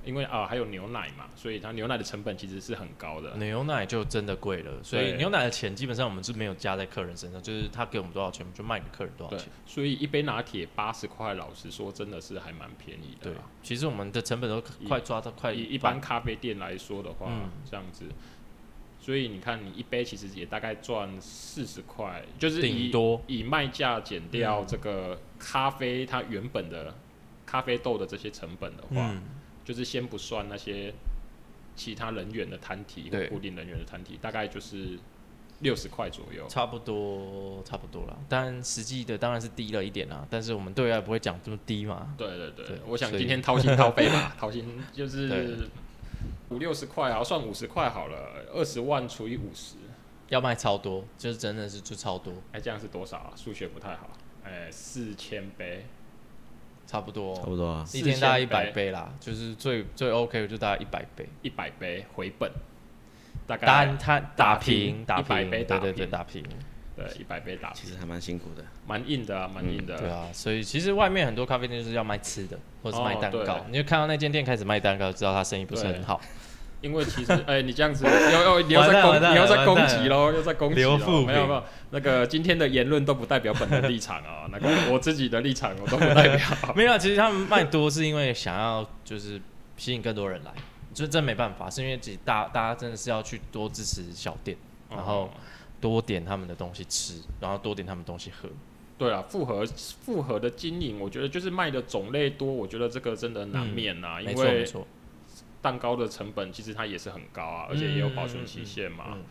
[0.05, 3.37] 因为啊，还有牛奶嘛，所以它牛奶的成本其实是很高的。
[3.37, 9.49] 牛奶就真的贵了，所以牛奶的钱基本上我们是没有加在客人身上，就是他给我们多少钱，我们就卖给客人多少钱。
[9.67, 13.31] 所以一杯拿铁八十块，老实说真的是还蛮便宜的。
[13.31, 15.53] 对，其实我们的成本都快抓到快。
[15.53, 18.07] 以一般咖啡店来说的话，嗯、这样子，
[18.99, 26.95] 所以你看，你一杯其实也大概赚四十块，就是以多以卖价减掉这个咖啡它原本的
[27.45, 29.11] 咖啡豆的这些成本的话。
[29.13, 29.23] 嗯
[29.71, 30.93] 就是先不算那些
[31.77, 34.99] 其他人员的摊体或固定人员的摊体，大概就是
[35.61, 38.19] 六十块左右，差不多差不多了。
[38.29, 42.13] 但实际的当然是低了一点啦，但是我们对外不会讲这么低嘛。
[42.19, 45.69] 对对对，对我想今天掏心掏肺嘛，掏心就是
[46.49, 49.77] 五六十块啊，算五十块好了，二十万除以五十，
[50.31, 52.33] 要卖超多，就是真的是就超多。
[52.51, 53.33] 哎、欸，这样是多少啊？
[53.37, 54.11] 数学不太好。
[54.43, 55.87] 哎、欸，四千杯。
[56.91, 58.91] 差不多，差不多啊，一天大概一百杯。
[58.91, 62.51] 啦，就是最最 OK 的就大概一百杯，一百杯回本，
[63.47, 66.43] 大概单摊打平，一百杯，对对对，打平，
[66.97, 76.21] 对一百杯打平，其实还蛮辛苦的，蛮硬的啊，蛮硬的，对啊，所以其实外面很多咖啡店就是要卖吃的，或者是卖蛋糕，你就看到那间店开始卖蛋糕，知道他生意不是很好。
[76.81, 80.77] 因为其实， 哎、欸，你这样子，要要你要在攻，你要在攻击喽，要再攻击。
[80.77, 86.47] 没有没有，那个今天的言论都不代表本人立场啊， 那个我自己的立场我都不代表。
[86.75, 89.41] 没有，其实他们卖多是因为想要就是
[89.77, 90.53] 吸引更多人来，
[90.95, 94.57] 就真没办法，是因为自己大大家真的是要去多支持小店，
[94.89, 95.31] 然后
[95.81, 98.49] 多点他们的东西吃，然后多点他们东西喝。
[98.97, 99.65] 对啊，复合
[100.05, 104.67] 复合的经营，我觉得就是卖的种类多，我觉得这个真的难免呐、啊嗯，因为
[105.63, 109.25] 蛋糕的成本其实它也是很高啊，而且也有保存期限嘛、嗯嗯嗯。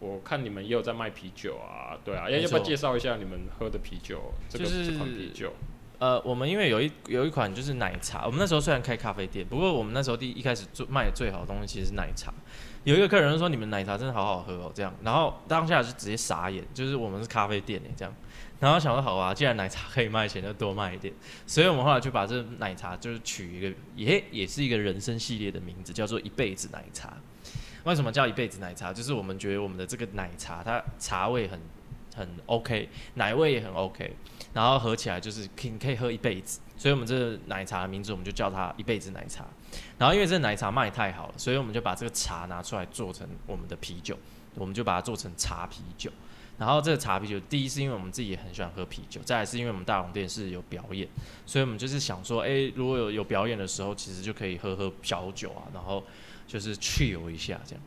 [0.00, 4.32] 我看你们也有在卖啤酒啊，对啊，要要不要介绍一下你们喝的啤酒？
[4.48, 5.52] 就是这款啤酒。
[5.98, 12.34] 呃，我们因为有一有一款就是奶茶，我们那时候虽然开咖啡店，不过我们那时候第一,一开始做卖的最好的东西其实是奶茶。
[12.82, 18.12] 有一个客人说：“你们奶茶真的好好喝哦。”这样，然后当下就直接傻眼，就是我们是咖啡店诶，这样。
[18.60, 21.12] 然后想说：“好啊，既然奶茶可以卖钱，就多卖一点。”
[21.46, 27.12] 所以我们后来就把这奶茶就是取一个也也是一个人生系列的名字，叫做一辈子奶茶。
[27.84, 28.92] 为什么叫一辈子奶茶？
[28.92, 31.60] 就是我们觉得我们的这个奶茶，它茶味很
[32.16, 34.16] 很 OK，奶味也很 OK，
[34.54, 36.60] 然后喝起来就是可以可以喝一辈子。
[36.76, 39.46] 所以我们这个奶茶的名字，我们就叫它一辈子奶茶。
[39.98, 44.18] 然后因为这奶茶卖太好了，所以我们就把这个茶拿出来做成我们的啤酒，
[44.56, 46.10] 我们就把它做成茶啤酒。
[46.56, 51.08] 然后这个茶啤酒，第一是因为我们自己也很喜欢喝啤酒，再来是因为我们大龙店是有表演，
[51.44, 56.04] 所以我们就是想说，哎，如果有有表演的时候，其实就可以喝喝小酒啊，然后
[56.46, 57.82] 就是 chill 一下这样。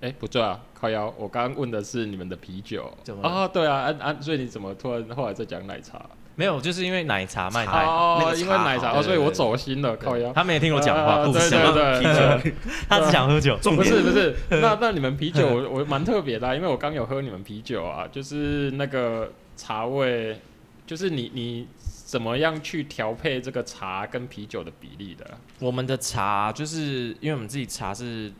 [0.00, 2.86] 哎，不对啊，靠腰，我刚刚问的是你们的啤酒。
[3.20, 6.08] 啊、哦，对啊，安安，所以你怎么突然后来在讲奶茶？
[6.38, 10.32] 没有，就是因为奶茶卖太好，哦，因为奶茶，哦，所以我走心了，靠腰。
[10.32, 13.56] 他没听我讲话，啊，对对对，啤酒， 他只想喝酒。
[13.56, 20.40] 不是不是， 那那你们啤酒我我蛮特别的，啊，因为我刚有喝你们啤酒啊，就是那个茶味，
[20.86, 21.66] 就是你你
[22.06, 25.26] 怎么样去调配这个茶跟啤酒的比例的？
[25.58, 28.32] 我们的茶就是因为我们自己茶是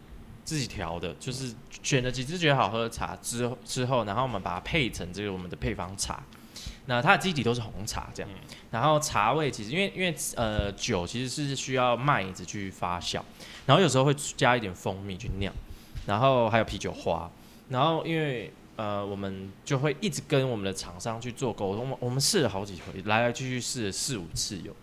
[0.44, 6.22] 自己调的，就是选了几支觉得好喝的茶之后之后，然后我们把它配成这个我们的配方茶。
[6.90, 8.30] 那它的基底都是红茶这样，
[8.70, 13.20] 然后茶味其实因为因为呃酒其实是需要麦子去发酵，
[13.66, 15.52] 然后有时候会加一点蜂蜜去酿，
[16.06, 17.30] 然后还有啤酒花，
[17.68, 24.74] 然后因为呃我们就会一直跟我们的厂商去做沟通，我们试了好几回，来来去去试了四五次有，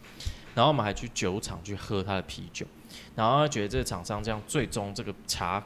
[0.53, 2.67] 然后我们还去酒厂去喝他的啤酒，
[3.15, 5.63] 然后觉得这个厂商这样最终这个茶。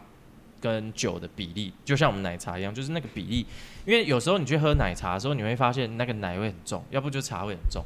[0.62, 3.46] 跟酒的比例，就像我们奶茶一样，就是那个比例。
[3.86, 7.84] 因为有时候你去喝奶茶的时候，你会发现那个奶味很重，要不就茶味很重。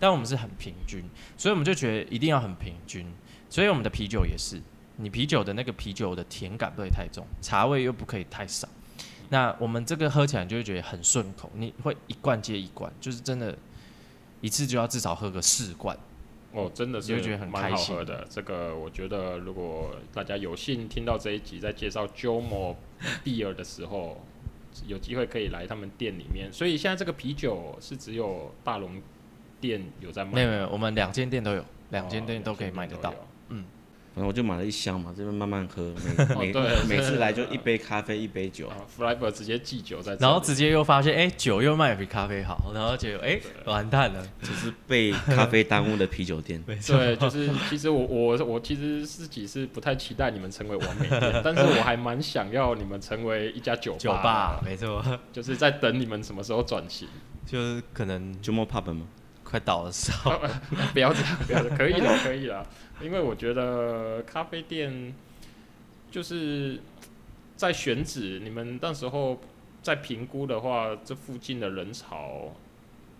[0.00, 1.02] 但我们是很平均，
[1.36, 3.06] 所以我们就觉得一定要很平均。
[3.50, 4.60] 所以我们的啤酒也是，
[4.96, 8.68] 你啤酒的那个啤酒的甜感不会太重，茶味又不可以太少。
[9.30, 13.56] 那我们这个喝起来就会觉得很顺口，你会一罐接一罐，就是真的，
[14.40, 15.98] 一次就要至少喝个四罐。
[16.52, 18.26] 哦，真的是蛮好喝的。
[18.30, 22.76] 这个我觉得，如果大家有幸听到这一集在介绍 Jomo
[23.24, 24.20] Beer 的时候，
[24.86, 26.52] 有机会可以来他们店里面。
[26.52, 29.02] 所以现在这个啤酒是只有大龙
[29.60, 30.32] 店有在卖？
[30.32, 33.14] 没有没有，我们两间店都有，两间店都可以买得到。
[33.48, 33.64] 嗯。
[34.18, 35.94] 然后我就买了一箱嘛，这边慢慢喝，
[36.36, 38.68] 每每每次来就一杯咖啡，一杯酒。
[38.98, 46.60] Flyber 直接寄酒在这，然后直接又发现，哎，酒又卖比咖啡好，然后就哎，完蛋了，就是被咖啡耽误的啤酒店。
[46.62, 53.98] 对，就是其实我我我其实自己是不太期待你们成为完美店，但是我还蛮想要你们成为一家酒吧。
[53.98, 55.00] 酒吧，没错，
[55.32, 57.06] 就是在等你们什么时候转型，
[57.46, 59.06] 就是可能 Jomo Pub 吗？
[59.48, 60.38] 快倒的时候，
[60.92, 62.66] 不要这样， 不要这样，可以了，可以了。
[63.00, 65.14] 因为我觉得咖啡店
[66.10, 66.78] 就是
[67.56, 69.40] 在选址，你们到时候
[69.82, 72.54] 在评估的话，这附近的人潮，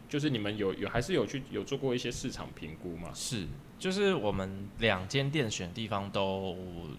[0.06, 3.08] 就是你们有有还是有去有做过一些市场评估吗？
[3.14, 3.46] 是，
[3.78, 6.54] 就是我们两间店选地方都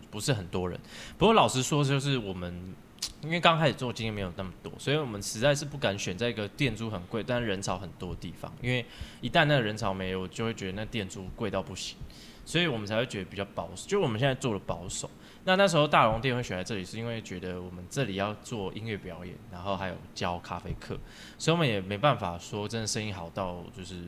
[0.10, 0.80] 不是很多人，
[1.20, 2.74] 不过老实说，就是我们。
[3.22, 8.52] 因为刚开始做经验没有那么多，所以我们实在是不敢选在一个店租很贵但是人潮很多的地方。
[8.62, 8.86] 因为
[9.22, 11.98] 一旦那个人潮没有，我就会觉得那店租贵到不行，
[12.46, 13.88] 所以我们才会觉得比较保守。
[13.88, 15.10] 就我们现在做的保守。
[15.46, 20.98] 那那时候大龙店会选在这里，是因为觉得我们这里要做音乐表演，然后还有教咖啡课，
[21.38, 24.04] 所以我们也没办法说真的生意好到就是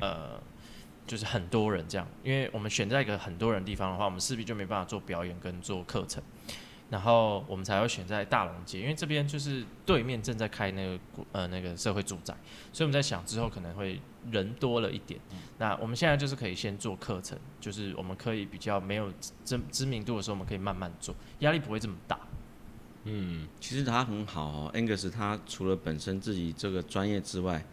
[0.00, 0.40] 呃
[1.06, 2.06] 就是很多人这样。
[2.22, 6.22] 因为我们选在一个很多人地方的话，我们势必就没办法做表演跟做课程。
[6.94, 11.00] 然后我们才会选在大龙街，因为这边就是对面正在开那个
[11.32, 12.32] 呃那个社会住宅，
[12.72, 15.18] 所以我们在想之后可能会人多了一点。
[15.58, 19.12] 那我们现在就是可以先做课程，就是我们可以比较没有
[19.44, 22.16] 知知名度的时候，我们可以慢慢做，压力不会这么大。
[23.02, 27.66] 嗯，其实他很好哦，Angus 他除了本身自己这个专业之外，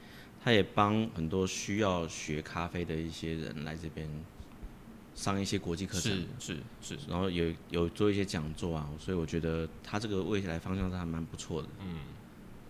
[0.43, 4.09] 他也帮很多需要学咖啡的一些人来这边。
[5.13, 11.67] 上一些国际课程是是是，然后有有做一些讲座啊，所以我觉得他这个未来方向是还蛮不错的。
[11.81, 11.97] 嗯，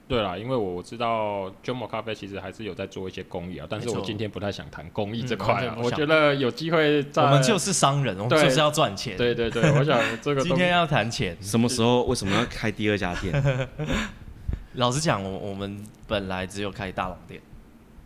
[0.07, 7.23] 对啦，因为我知道 Jomo 咖啡其实还是有在做一些公益啊，但是我今天不太想谈公益这块啊、嗯，我觉得有机会在。
[7.23, 9.15] 我们就是商人，我们就是要赚钱。
[9.15, 13.69] 对对对，我想这个今天要谈钱，什么时候为什么要开第二家店？
[14.75, 17.41] 老实讲，我我们本来只有开大龙店，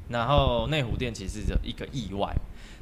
[0.10, 2.36] 然后内湖店其实有一个意外，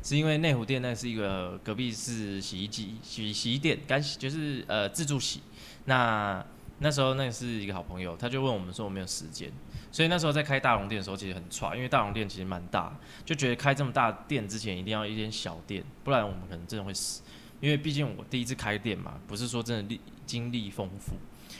[0.03, 5.41] 是因为内湖店那是一个隔壁是洗衣机洗洗衣店干洗，就是呃自助洗。
[5.85, 6.45] 那
[6.79, 9.49] 那时候那是一个好朋友，他就问我们说我没有时间，
[9.91, 17.21] 所以那时候在开大龙店的时候其实很差，因为大龙店其实蛮大，就觉得开这么大店之前一定要一间小店，不然我们可能真的会死。
[17.61, 21.15] 因为毕竟我第一次开店嘛，不是说真的历经历丰富。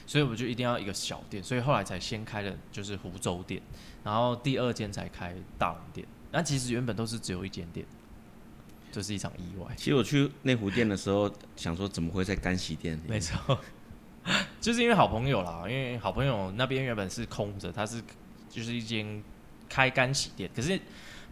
[0.06, 3.62] 所以我就一定要一个小店，所以后来才先开了就是湖州店，
[4.04, 6.06] 然后第二间才开大龙店。
[6.32, 7.86] 那其实原本都是只有一间店，
[8.94, 9.68] 就是一场意外。
[9.76, 13.02] 其实我去内湖店的时候，想说怎么会在干洗店里？
[13.10, 13.60] 没错，
[14.62, 18.02] 就是因为好朋友啦，因为好朋友那边原本是空着，他是
[18.48, 19.22] 就是一间
[19.68, 20.50] 开干洗店。
[20.56, 20.80] 可是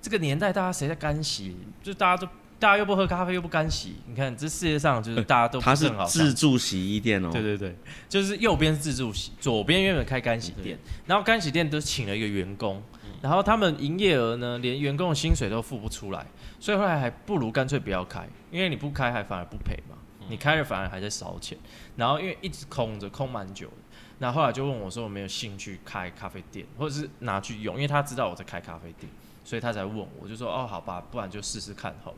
[0.01, 1.55] 这个年代，大家谁在干洗？
[1.83, 2.27] 就大家都。
[2.61, 6.03] 大家又不喝咖啡，又不干洗，你看这世界上就是大家都不是很好。
[6.05, 7.31] 它是自助洗衣店哦。
[7.33, 7.75] 对对对，
[8.07, 12.79] 就是右边是自助洗，左边原本开干洗店，然后干洗店都请了一个员工，
[13.19, 16.23] 然后他们营业额呢，连员工的薪水都付不出来，
[16.61, 19.97] 所以后来还不如干脆不要开，因为你不开还反而不赔嘛，
[20.29, 21.57] 你开了反而还在烧钱，
[21.95, 23.73] 然后因为一直空着，空蛮久的，
[24.19, 29.11] 然后后来就问我说，我没有兴趣开咖啡店，或者是拿去用，因为他知道我在开咖啡店，
[29.43, 32.17] 所以他才问我，我就说哦好吧，不然就试试看好了。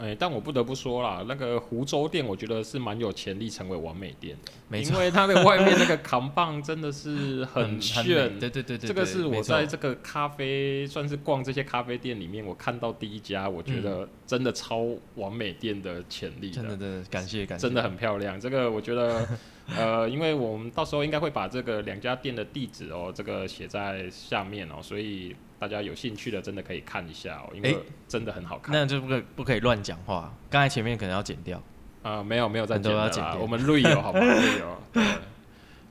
[0.00, 4.34] 哎、欸，但我不得不说啦，那个湖州店，我觉得是蛮有潜力成为完美店
[4.70, 8.04] 的，因为它的外面那个扛棒真的是 很炫，
[8.38, 14.86] 对对对对，这个是我在这个咖啡算是逛这些咖啡店里面，我看到第一家，我觉得真的超
[15.16, 19.28] 完美店的潜力的真的感谢感谢，真的很漂亮，这个我觉得，
[19.76, 25.36] 呃，因为我们到时候应该会把这个两家店的地址哦，这个写在下面哦，所以。
[25.60, 28.74] 大家有兴趣的，真的可以看一下哦，因为真的很好看。
[28.74, 31.58] 欸、那就不可不可以乱讲话，刚才前面可能要剪掉。
[32.02, 34.24] 啊、呃，没有没有在剪的，我们录有好不好？
[34.24, 35.02] 录有。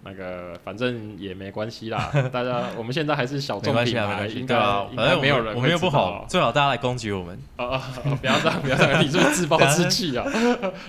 [0.01, 5.53] 那个反正也没关系啦， 大家我们现在还是小众品牌，应该、啊、应该没有人。
[5.53, 7.38] 我们又不好，最好大家来攻击我们。
[7.58, 7.84] 啊啊！
[8.19, 10.25] 不要这样， 不要这样，你是不是自暴自弃啊？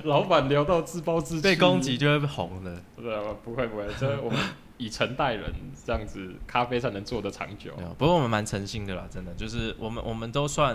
[0.05, 2.81] 老板聊到自暴自弃，被攻击就会红的。
[2.97, 4.39] 不是，不会不会，这我们。
[4.81, 5.53] 以诚待人，
[5.85, 7.77] 这样子咖啡才能做得长久。
[7.99, 10.75] 不过我们蛮诚心的啦，真的，就是我们我们都算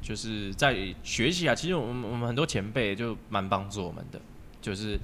[0.00, 1.54] 就是在学习啊。
[1.54, 4.18] 其实我们我们很多前辈就蛮帮助我们的，
[4.62, 4.98] 就是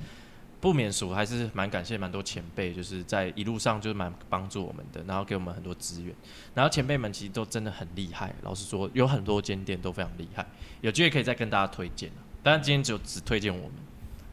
[0.62, 6.14] 不免俗，还是蛮感谢蛮多前辈，就是在一路上就是蛮帮助我们的，然后给我们很多资源。
[6.54, 10.46] 然后前辈们其实都真的很厉害，老实说，有很多间店都非常厉害，
[10.80, 12.10] 有机会可以再跟大家推荐。
[12.42, 13.72] 当然今天就只推荐我们，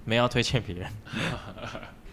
[0.05, 0.89] 没要推荐别人。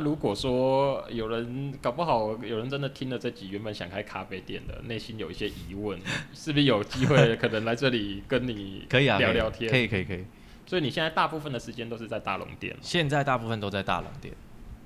[0.00, 5.98] 如果说有人搞不好，有人真的听了这集，原本想开咖啡店的，内心有一些疑问，
[6.34, 9.70] 是不是有机会可能来这里跟你可以啊聊聊天？
[9.70, 10.24] 可以可以可以。
[10.66, 12.76] 所以你现在大部分的时间都是在大龙店？
[12.80, 14.32] 现在大部分都在大龙店。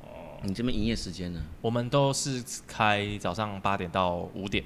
[0.03, 1.43] 哦，你这边营业时间呢？
[1.61, 4.65] 我们都是开早上八点到五点，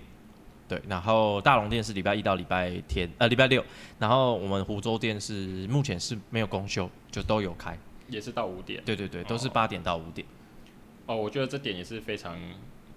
[0.68, 0.80] 对。
[0.88, 3.64] 然后大龙店是礼拜一到礼拜天，呃，礼拜六。
[3.98, 7.76] 然后我们湖州店是目前是没有公休，就都有开，
[8.08, 8.80] 也是到五点。
[8.84, 10.24] 对对对，都是八点到五点。
[10.24, 10.30] 哦，
[11.16, 12.38] 我觉得这点也是非常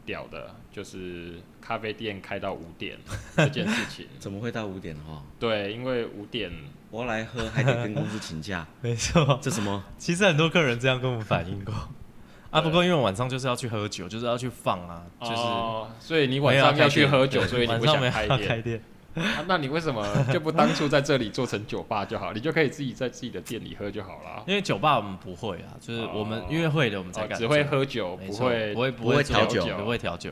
[0.06, 2.98] 屌的，就是咖啡店开到五点
[3.38, 4.08] 这件事情。
[4.20, 5.24] 怎么会到五点哈？
[5.40, 6.52] 对，因为五点
[6.90, 8.68] 我要来喝，还得跟公司请假。
[8.82, 9.84] 没错，这什么？
[9.98, 11.74] 其实很多客人这样跟我们反映过。
[12.52, 15.34] 啊，不过因为晚上就是要去喝酒，就是要去放啊，就是。
[15.34, 18.82] 哦，所以你晚上要去喝酒，所以你不想开店。
[19.20, 22.32] 啊，那你为什么就不当初在这里做成酒吧就好？
[22.32, 24.44] 你就可以自己在自己的店里喝就好了。
[24.48, 30.32] 因为酒吧我们不会啊，就是我们约会的我们才敢、哦、只会喝酒，不会不会不会调酒，不会调酒。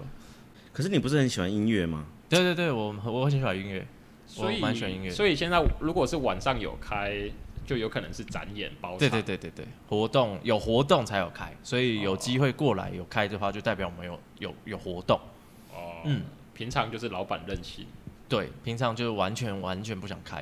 [0.72, 2.06] 可是你不是很喜欢音乐吗？
[2.30, 3.86] 对对对，我我很喜欢音乐，
[4.26, 5.10] 所以蛮喜欢音乐。
[5.10, 7.30] 所以现在如果是晚上有开，
[7.66, 9.00] 就有可能是展演包场。
[9.00, 15.20] 对对对对对，活动有活动才有开，所以有机会过来有开的话，就代表我们有有有活动。
[15.74, 16.22] 哦，嗯，
[16.54, 17.86] 平常就是老板任性。
[18.30, 20.42] 对，平常就是完全完全不想开。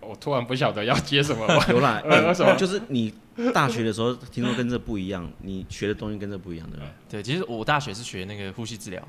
[0.00, 1.46] 我突然不晓得要接什么。
[1.68, 2.56] 有啦， 为什么？
[2.56, 3.12] 就是你
[3.52, 6.86] 大学的时候听说跟这不一样，你学的东西跟这不一样，对吧？
[7.10, 9.06] 对，其实我大学是学那个呼吸治疗，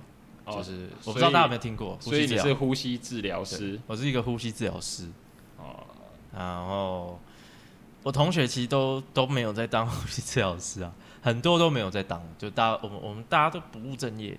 [0.47, 1.97] 就是我不知道大家有没有听过。
[2.01, 3.79] 所以你是呼吸治疗师？
[3.87, 5.07] 我是一个呼吸治疗师。
[5.57, 5.85] 哦。
[6.35, 7.17] 然后
[8.03, 14.37] 我同学其实都都没有在当呼吸治疗师啊，很多都没有在当，就大家我们我们大家都不务正业。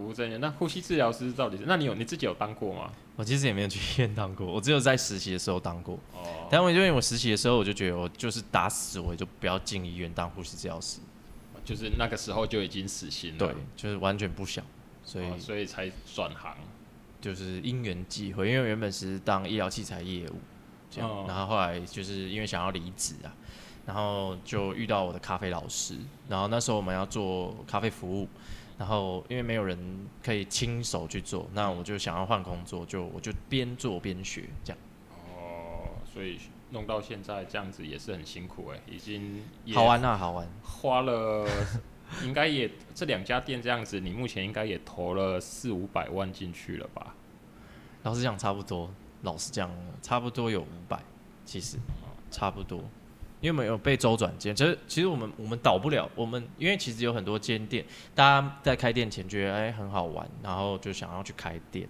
[0.00, 1.64] 不务人员，那呼吸治疗师到底是？
[1.66, 2.90] 那你有你自己有当过吗？
[3.16, 5.96] 我其实也没有去医院当过，我只有在实习的时候当过。
[6.12, 6.48] 哦。
[6.50, 11.00] 但我因为我实习的时候，我就觉得我就是打死我也就不要进医院当呼吸治疗师。
[11.64, 13.38] 就是那个时候就已经死心了。
[13.38, 14.64] 对，就是完全不想，
[15.04, 16.56] 所以、哦、所以才转行。
[17.20, 20.38] 就是因缘际会，因为原本是当医疗器材业务，
[20.90, 23.28] 这样、哦，然后后来就是因为想要离职啊。
[23.86, 25.96] 然后就遇到我的咖啡老师，
[26.28, 28.28] 然后那时候我们要做咖啡服务，
[28.80, 29.78] 然后因为没有人
[30.24, 34.78] 可以亲手去做，那我就想要换工作，就我就边做边学这样。
[35.10, 36.38] 哦，所以
[36.70, 41.46] 弄到现在这样子也是很辛苦哎，已经好玩啊，好玩，花了。
[42.24, 47.14] 应该也这两家店这样子，你目前应该也投了四五百万进去了吧？
[48.04, 48.90] 老实讲，差不多。
[49.22, 49.70] 老实讲，
[50.00, 50.98] 差不多有五百，
[51.44, 51.76] 其实
[52.30, 52.82] 差不多。
[53.40, 56.08] 因为我们有被周转间，其实其实我们我们倒不了。
[56.14, 57.84] 我们因为其实有很多间店，
[58.14, 61.88] 大家在开店前觉得哎很好玩，然后就想要去开店，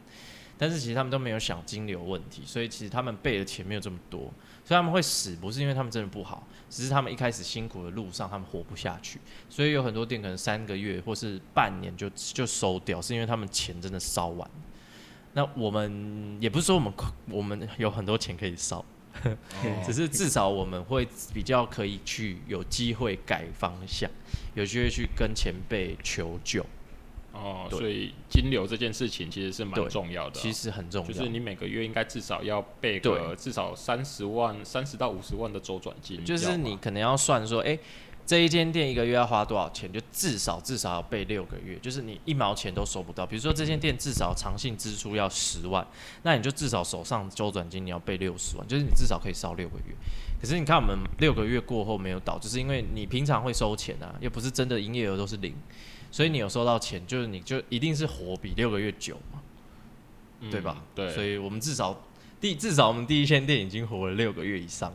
[0.57, 4.21] 但是其实他们都没有想金流问题，所以其实他们备的钱没有这么多，
[4.65, 6.47] 所以他们会死，不是因为他们真的不好。
[6.69, 14.49] 只是他们一开始辛苦的路上，他们活不下去，所以有很多店可能三个月或是半年就就收掉，是因为他们钱真的烧完。
[15.33, 16.93] 那我们也不是说我们
[17.29, 18.85] 我们有很多钱可以烧，
[19.85, 24.11] 只是至少我们会比较可以去有机会改方向，
[24.55, 26.65] 有机会去跟前辈求救。
[27.33, 31.13] 哦，所以金流这件事情其实是蛮重要的，其实很重要。
[31.13, 36.25] 就是你每个月应该至少要备个至少三十万、三十到五十万的周转金。
[36.25, 37.81] 就是你可能要算说，哎、欸，
[38.31, 39.93] 这一间店一个月要花多少钱？
[39.93, 41.77] 就至少至少要备六个月。
[41.83, 43.27] 就是你一毛钱都收不到。
[43.27, 45.85] 比如说这间店至少长性支出要十万，
[46.23, 49.97] 那你就至少手上周转金你要备六十万，就是你至少可以烧六个月。
[50.41, 55.53] 可是你看我们六个月过后没有倒，就是因为你平常会收钱啊，又不是真的营业额都是零。
[56.13, 59.41] 所以你有收到钱，就是你就一定是活比六个月久嘛，
[60.39, 60.85] 嗯、对吧？
[60.95, 62.01] 对，所以我们至少
[62.41, 64.95] 第至少我们第一间店已经活了六个月以上，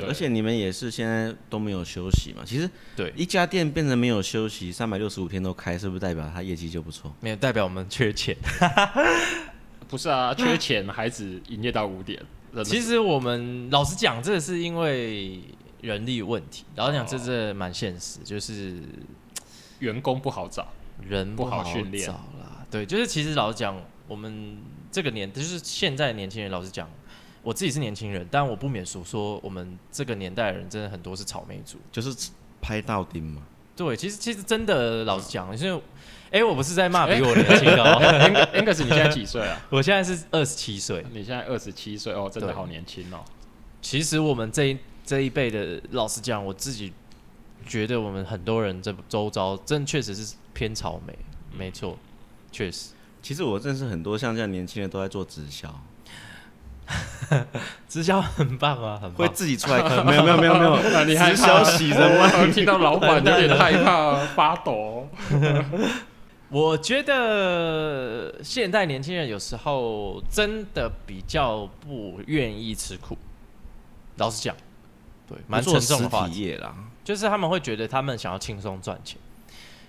[0.00, 0.08] 对。
[0.08, 2.42] 而且你们也是现在都没有休息嘛？
[2.44, 7.14] 其实对一家店变成没有休息，三百六十五天都开，是不是代表它业绩就不错？
[7.20, 8.36] 没有代表我们缺钱，
[9.88, 12.20] 不是啊，缺钱还只营业到五点。
[12.64, 15.40] 其实我们老实讲，这是因为
[15.80, 16.64] 人力问题。
[16.76, 18.82] 老实讲，这这蛮现实，就是。
[19.80, 20.68] 员工不好找，
[21.06, 22.64] 人不好训练啦。
[22.70, 23.76] 对，就是其实老实讲，
[24.06, 24.56] 我们
[24.90, 26.88] 这个年，就是现在年轻人，老实讲，
[27.44, 32.30] 我自己是年轻人，但我不免俗说，我们这个年代的人真的很多是草莓族，就是
[32.60, 33.42] 拍到钉嘛。
[33.76, 35.82] 对，其实其实真的老实讲，因为，
[36.30, 38.00] 哎、欸，我不是在骂 比我年轻的哦。
[38.52, 39.60] Angus，你现在几岁啊？
[39.70, 41.04] 我现在是二十七岁。
[41.12, 43.22] 你现在二十七岁哦，真的好年轻哦。
[43.80, 46.92] 其实我们这一这一辈的，老实讲，我自己。
[47.66, 51.16] 觉得我们很多人这周遭真确实是偏草莓，
[51.50, 51.96] 没错，
[52.52, 52.90] 确实。
[53.22, 55.74] 其实我认识很多像这样年轻人都在做直销，
[57.88, 59.26] 直销很棒啊，很棒。
[59.26, 60.04] 会自己出来看？
[60.04, 62.30] 没有没有没有没有， 你还消息人吗？
[62.52, 65.08] 听到老板有点害怕发抖。
[66.50, 73.16] 我觉得现代年轻人有时候真的比较不愿意吃苦，
[74.18, 74.54] 老实讲，
[75.26, 76.74] 对，蛮沉重的话题啦。
[77.02, 79.18] 就是他们会觉得他们想要轻松赚钱，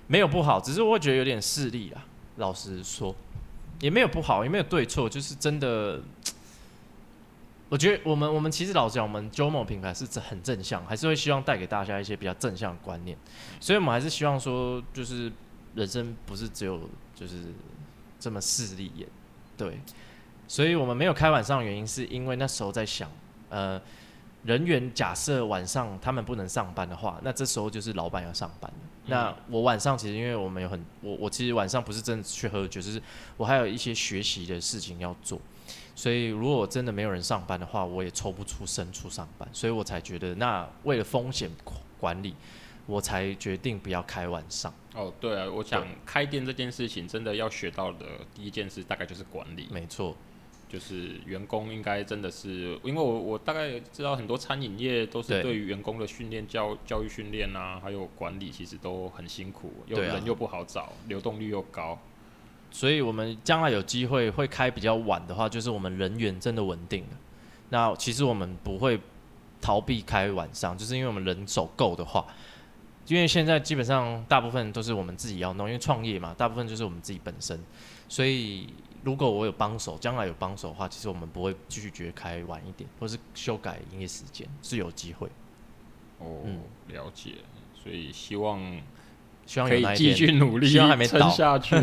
[0.08, 2.02] 没有不好，只是我会觉得有点势利啦。
[2.38, 3.14] 老实说，
[3.80, 6.00] 也没有不好，也没有对错，就是真的。
[7.70, 13.18] 我觉得我们我们其实老实讲，我们 Jomo 品牌是很正向，还是会希望带给大家一些比较正向的观念。
[13.60, 15.32] 所以我们还是希望说，就是
[15.74, 17.54] 人生不是只有就是
[18.20, 19.08] 这么势利眼，
[19.58, 19.80] 对。
[20.48, 23.10] 所以我们没有开晚上的原因，是因为那时候在想，
[23.50, 23.82] 呃。
[24.46, 28.72] 人员假设晚上他们不能上班的话，那这时候就是老板要上班。
[28.78, 33.02] 嗯、那我晚上其实因为我们有很我我其实晚上不是真的去喝酒，就是
[33.38, 35.42] 我还有一些学习的事情要做。
[35.96, 39.48] 所以如果真的没有人上班的话，我也抽不出身出上班。
[39.54, 41.50] 所以我才觉得，那为了风险
[41.98, 42.36] 管理，
[42.86, 44.74] 我才决定不要开晚上。
[44.94, 49.68] 哦，对啊，我想开店这件事情真的要学到的第一件事，大概就是管理。
[49.72, 50.16] 没错。
[50.68, 61.98] 就是员工应该真的是，因为我我大概知道很多餐饮业都是对于员工的训练教教育训练啊，还有管理其实都很辛苦，又人又不好找，流动率又高，
[62.72, 67.18] 所以我们将来有机会会开比较晚的话，就是我们人员真的稳定了。
[67.70, 69.00] 那其实我们不会
[69.62, 72.26] 逃避开晚上，就是因为我们人手够的话，
[73.08, 77.60] 因为现在基本上大部分都是我们自己要弄，因为创业嘛，大部分就是我们自己本身，
[78.10, 78.70] 所以。
[79.06, 85.28] 如果我有帮手，将来有帮手的话，其实我们不会继续觉得开晚一点，或是修改营业时间是有机会。
[86.18, 87.36] 哦，嗯、了解，
[87.76, 88.60] 所以希望
[89.46, 90.68] 希望可以继续努力，
[91.08, 91.76] 撑下去，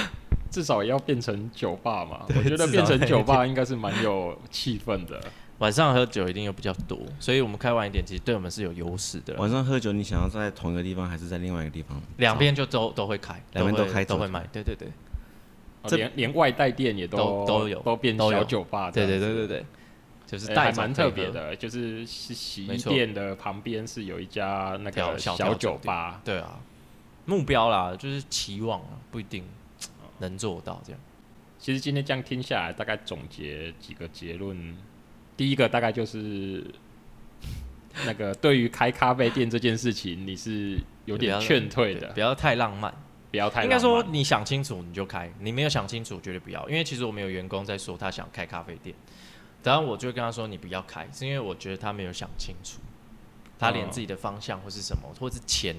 [0.50, 2.26] 至少也要变成酒吧嘛。
[2.28, 5.20] 我觉得变成酒吧应该是蛮有气氛的。
[5.58, 9.34] 晚上喝酒一定又比较多，所以我们开晚一点，其实对我们是有优势的。
[9.34, 12.00] 晚上喝酒，你想要在同一个地方，还是在另外一个地方？
[12.16, 14.46] 两边就都都会开，两边都开都会卖。
[14.52, 14.88] 对对对。
[15.96, 18.90] 连连外带店也都都都有，都变小酒吧。
[18.90, 19.64] 对对对对对，
[20.26, 26.20] 就是欸、带蛮特别的，就是洗洗衣店的旁边是有一家那个小小酒吧。
[26.22, 26.58] 对啊，
[27.24, 29.44] 目标啦，就是期望啊，不一定
[30.18, 31.00] 能做到这样。
[31.58, 34.76] 其实今天这样听下来，大概总结几个结论。
[35.36, 36.64] 第一个大概就是，
[38.04, 42.94] 那个对于开咖啡店这件事情，你是有点劝退的，不要太浪漫，
[43.30, 43.64] 不要太。
[43.64, 46.68] 应该说你想清楚你就开，你没有想清楚绝对不要。
[46.68, 48.94] 因为其实我们有员工在说他想开咖啡店。
[49.62, 52.80] 然后我就跟他说：“你不要开，是因为我觉得他没有想清楚，
[53.58, 55.76] 他连自己的方向或是什么，或是钱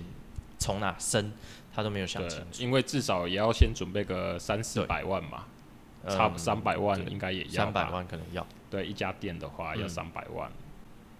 [0.61, 1.33] 从哪生，
[1.73, 2.61] 他都没有想清楚。
[2.61, 5.45] 因为至少也要先准备个三四百万嘛，
[6.07, 7.65] 差不三百万应该也要。
[7.65, 8.45] 三百万可能要。
[8.69, 10.49] 对，一家店的话要三百万。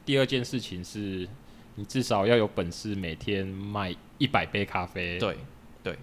[0.06, 1.28] 第二件事情是，
[1.76, 5.18] 你至少要有本事每天卖一百杯咖啡。
[5.18, 5.38] 对
[5.84, 5.98] 对，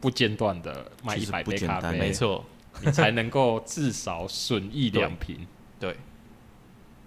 [0.00, 2.44] 不间断的卖一百杯咖啡，没错，
[2.82, 5.46] 你才能够至少损益两平。
[5.80, 5.96] ”对，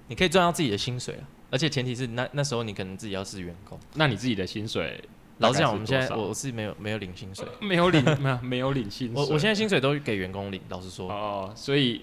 [0.08, 5.04] 你可以赚到自己的薪水啊，而且前提是那那时候你可能自己要是员工，那你自己的薪水，
[5.42, 12.02] 老实讲，我们现在我是没有没有领薪水， 没有领没有没有领薪水，我我现在薪水都给员工领，老实说哦，所以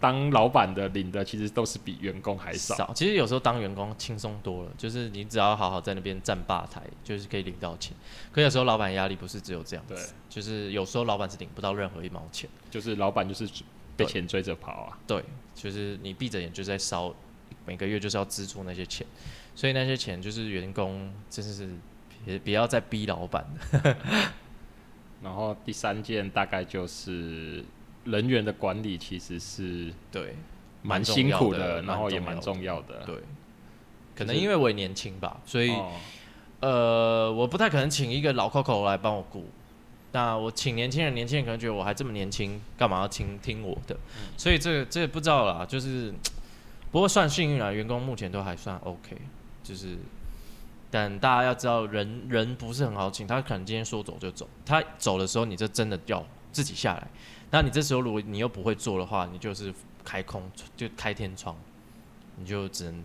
[0.00, 2.92] 当老板的领的其实都是比员工还少，少。
[2.94, 7.96] 其实有时候当员工轻松多了，就是你只要好好在那边站吧台，就是可以领到钱。
[8.30, 13.48] 可有时候老板压力不是只有这样子，对，就是有时候老板是领不到任何一毛钱，就是老板就是。
[13.94, 14.98] 被钱追着跑啊！
[15.06, 15.22] 对，
[15.54, 17.14] 就是你闭着眼就在烧，
[17.66, 19.06] 每个月就是要支出那些钱，
[19.54, 21.68] 所以那些钱就是员工真的是
[22.24, 23.44] 别别要再逼老板。
[25.22, 27.64] 然后第三件大概就是
[28.04, 30.34] 人员的管理，其实是对
[30.82, 33.04] 蛮辛苦的，然后也蛮重要的。
[33.06, 33.16] 对，
[34.16, 35.92] 可能因为我也年轻吧，所以、哦、
[36.58, 39.46] 呃，我不太可能请一个老 Coco 来帮我顾。
[40.10, 43.94] 那我请年轻人，年轻人可能觉得我还这么年轻，干嘛要听听我的？
[43.94, 46.12] 嗯、所以这个这个不知道啦，就是
[46.90, 49.16] 不过算幸运啦，员工目前都还算 OK，
[49.62, 49.96] 就是
[50.92, 57.08] 但大家要知道人，人不是很好请，他可能今天说走就走，他走的时候，你就真的要自己下来。
[57.50, 59.72] 那你这时候如果你又不会做的话，你就是
[60.04, 60.42] 开空
[60.76, 61.56] 就开天窗，
[62.36, 63.04] 你就只能。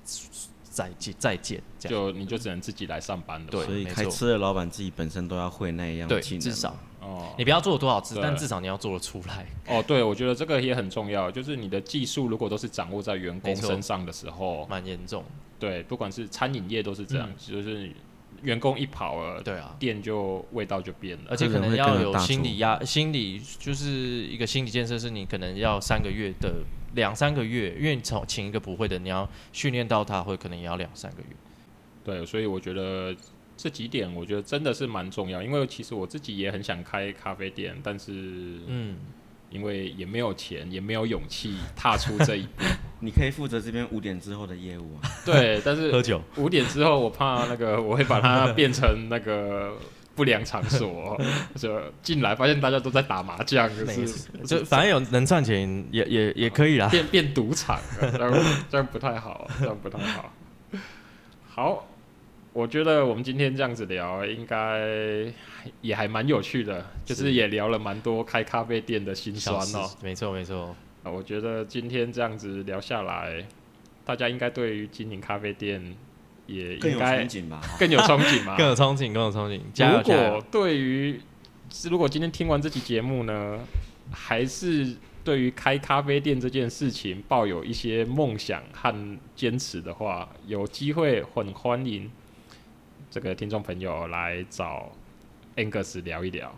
[0.78, 1.60] 再见，再见，
[1.90, 3.48] 就你就只能自己来上班了。
[3.50, 6.76] 对，所以开车的老板自己本身都要会那样对，至少。
[7.02, 9.48] 哦，你不要做了多少次，但至少你要做得出来。
[9.68, 15.24] 哦，对，我觉得这个也很重要，就是你的技术如果都是掌握在员工身上的时候，蛮严重。
[15.58, 17.92] 对，不管是餐饮业都是这样，嗯、就是
[18.44, 26.64] 员工一跑了，对啊，店就味道就变了，而且可能要有心理压，心理就是一个心理建设，是你可能要三个月的。
[26.96, 31.28] 两三个月，因为你从请一个不会的，你要训练到他会，可能也要两三个月。
[32.04, 33.16] 对，所以我觉得
[33.56, 35.44] 这几点，我觉得真的是蛮重要。
[35.44, 38.98] 因为其实我自己也很想开咖啡店，但是嗯，
[39.58, 42.64] 因为也没有钱，也没有勇气踏出这一步。
[43.02, 45.10] 你可以负责这边五点之后的业务啊。
[45.26, 49.74] 对，但是喝酒五点之后，我怕那个我会把它变成那个。
[50.18, 51.16] 不良场所，
[51.54, 60.34] 就进来发现大家都在打麻将，就是就反正有能赚钱也也也可以啦，变变赌场，这样这样不太好，这样不太好。
[61.48, 61.88] 好，
[62.58, 65.32] 我觉得我们今天这样子聊，应该
[65.82, 69.88] 也还蛮有趣的，就是也聊了蛮多开咖啡店的辛酸哦。
[70.02, 73.46] 没错没错，啊，我觉得今天这样子聊下来，
[74.04, 75.96] 大家应该对于经营咖啡店。
[76.48, 77.26] 也应该
[77.78, 79.98] 更有憧憬嘛， 更有憧憬，更有憧憬。
[79.98, 81.20] 如果对于
[81.70, 83.60] 是，如果今天听完这期节目呢，
[84.12, 84.96] 还是
[85.26, 92.10] 对于开咖啡店这件事情抱有一些梦想和坚持的话，有机会很欢迎
[93.10, 94.92] 这个听众朋友来找
[95.56, 96.54] Angus 聊一聊。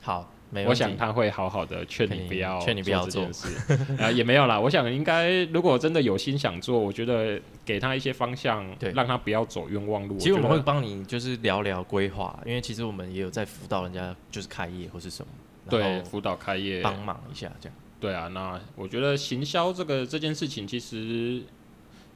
[0.00, 0.30] 好。
[0.68, 4.60] 我想他会好好的劝你不要劝你不要做这件事啊， 也没有啦。
[4.60, 10.16] 我想应该如果真的有心想做，我觉得给他一些方向，对，让他不要走冤枉路。
[10.16, 15.32] 其实我们会帮你就是聊聊规划，因为其实我们也有在辅导人家就是开业或是什么，
[15.68, 17.76] 对，辅导开业帮忙一下这样。
[17.98, 21.42] 对啊，那我觉得行销这个这件事情其实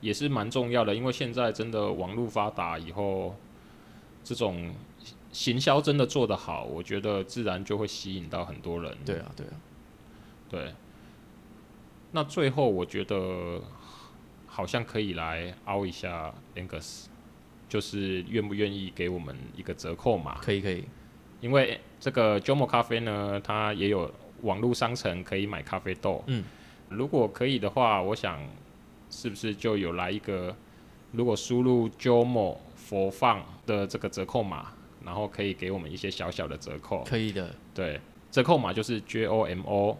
[0.01, 3.35] 也是蛮重要的，因为现在真的网络发达以后，
[4.25, 4.75] 这种。
[5.31, 8.97] 行销真的做得好，我觉得自然就会吸引到很多人。
[9.05, 9.53] 对啊，对啊，
[10.49, 10.75] 对。
[12.13, 13.61] 那最后我觉得
[14.47, 17.05] 好像可以来凹一下 Angus，
[17.69, 20.39] 就是愿不愿意给我们一个折扣码？
[20.39, 20.87] 可以，可以。
[21.43, 26.25] 因为这个 Jomo 咖啡呢，它也有网络商城可以买咖啡豆。
[26.27, 26.43] 嗯。
[26.89, 28.41] 如果可以的话，我想
[29.11, 30.55] 是不是就有来一个，
[31.13, 34.73] 如果输入 Jomo 佛放的这个折扣码？
[35.05, 37.55] 然后可以给我们一些小小的折扣，可以的。
[37.73, 37.99] 对，
[38.31, 39.97] 折扣码就是 J O M O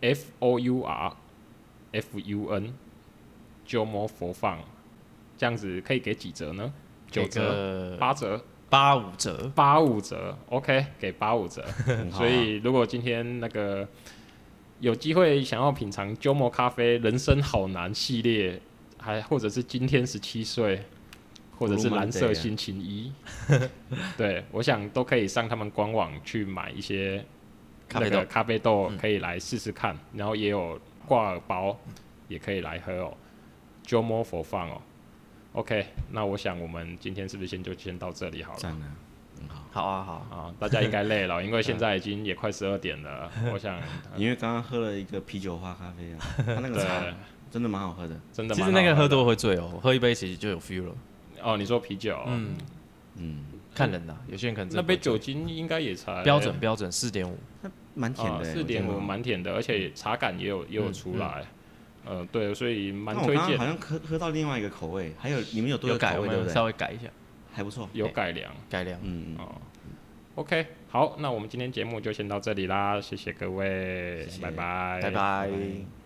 [0.00, 1.12] F O U R
[1.92, 2.74] F U N
[3.68, 4.58] JOMO 佛放，
[5.36, 6.72] 这样子可以给几折呢？
[7.08, 11.64] 九折、八折、八五折、八五折，OK，给八五折。
[12.10, 13.86] 所以如果今天那个
[14.80, 18.60] 有机会想要品尝鸠摩咖啡人生好难系列，
[18.98, 20.82] 还或者是今天十七岁，
[21.58, 23.12] 或者是蓝色心情一，
[24.16, 27.24] 对，我想都可以上他们官网去买一些
[27.94, 29.96] 那个咖啡豆，可以来试试看。
[30.12, 31.78] 然后也有挂耳包，
[32.28, 33.16] 也可以来喝哦。
[33.82, 34.82] 鸠摩佛放哦。
[35.52, 38.76] OK，那我想我们今天是不是先就先到这里好了？
[39.48, 43.30] 好，好啊，好啊，大家应该累了，因为现在已经也快十二点了。
[43.52, 43.78] 我想，
[44.16, 47.04] 因为刚刚喝了一个啤酒花咖啡啊， 它那个茶
[47.50, 48.54] 真的蛮好喝的，真的。
[48.54, 50.94] 其实那个喝多会醉哦，喝一杯其实就有 feel 了。
[51.42, 52.18] 哦，你说啤酒？
[52.26, 52.54] 嗯
[53.18, 57.38] 嗯，看人呐，有些人可能那杯酒精应该也才标准标准四点五，
[57.94, 61.44] 蛮甜的，四点五蛮甜的，而且茶感也有也有出来。
[62.04, 63.58] 呃，对，所以蛮推荐。
[63.58, 66.52] 好像喝喝到另外一个口味，还有你们有多个口味对不对？
[66.54, 67.10] 稍微改一下，
[67.56, 69.00] 还不错，有改良，改良。
[69.02, 69.36] 嗯嗯。
[69.38, 69.54] 哦
[70.34, 76.05] ，OK，好，那我们今天节目就先到这里啦，谢谢各位，拜拜，拜拜。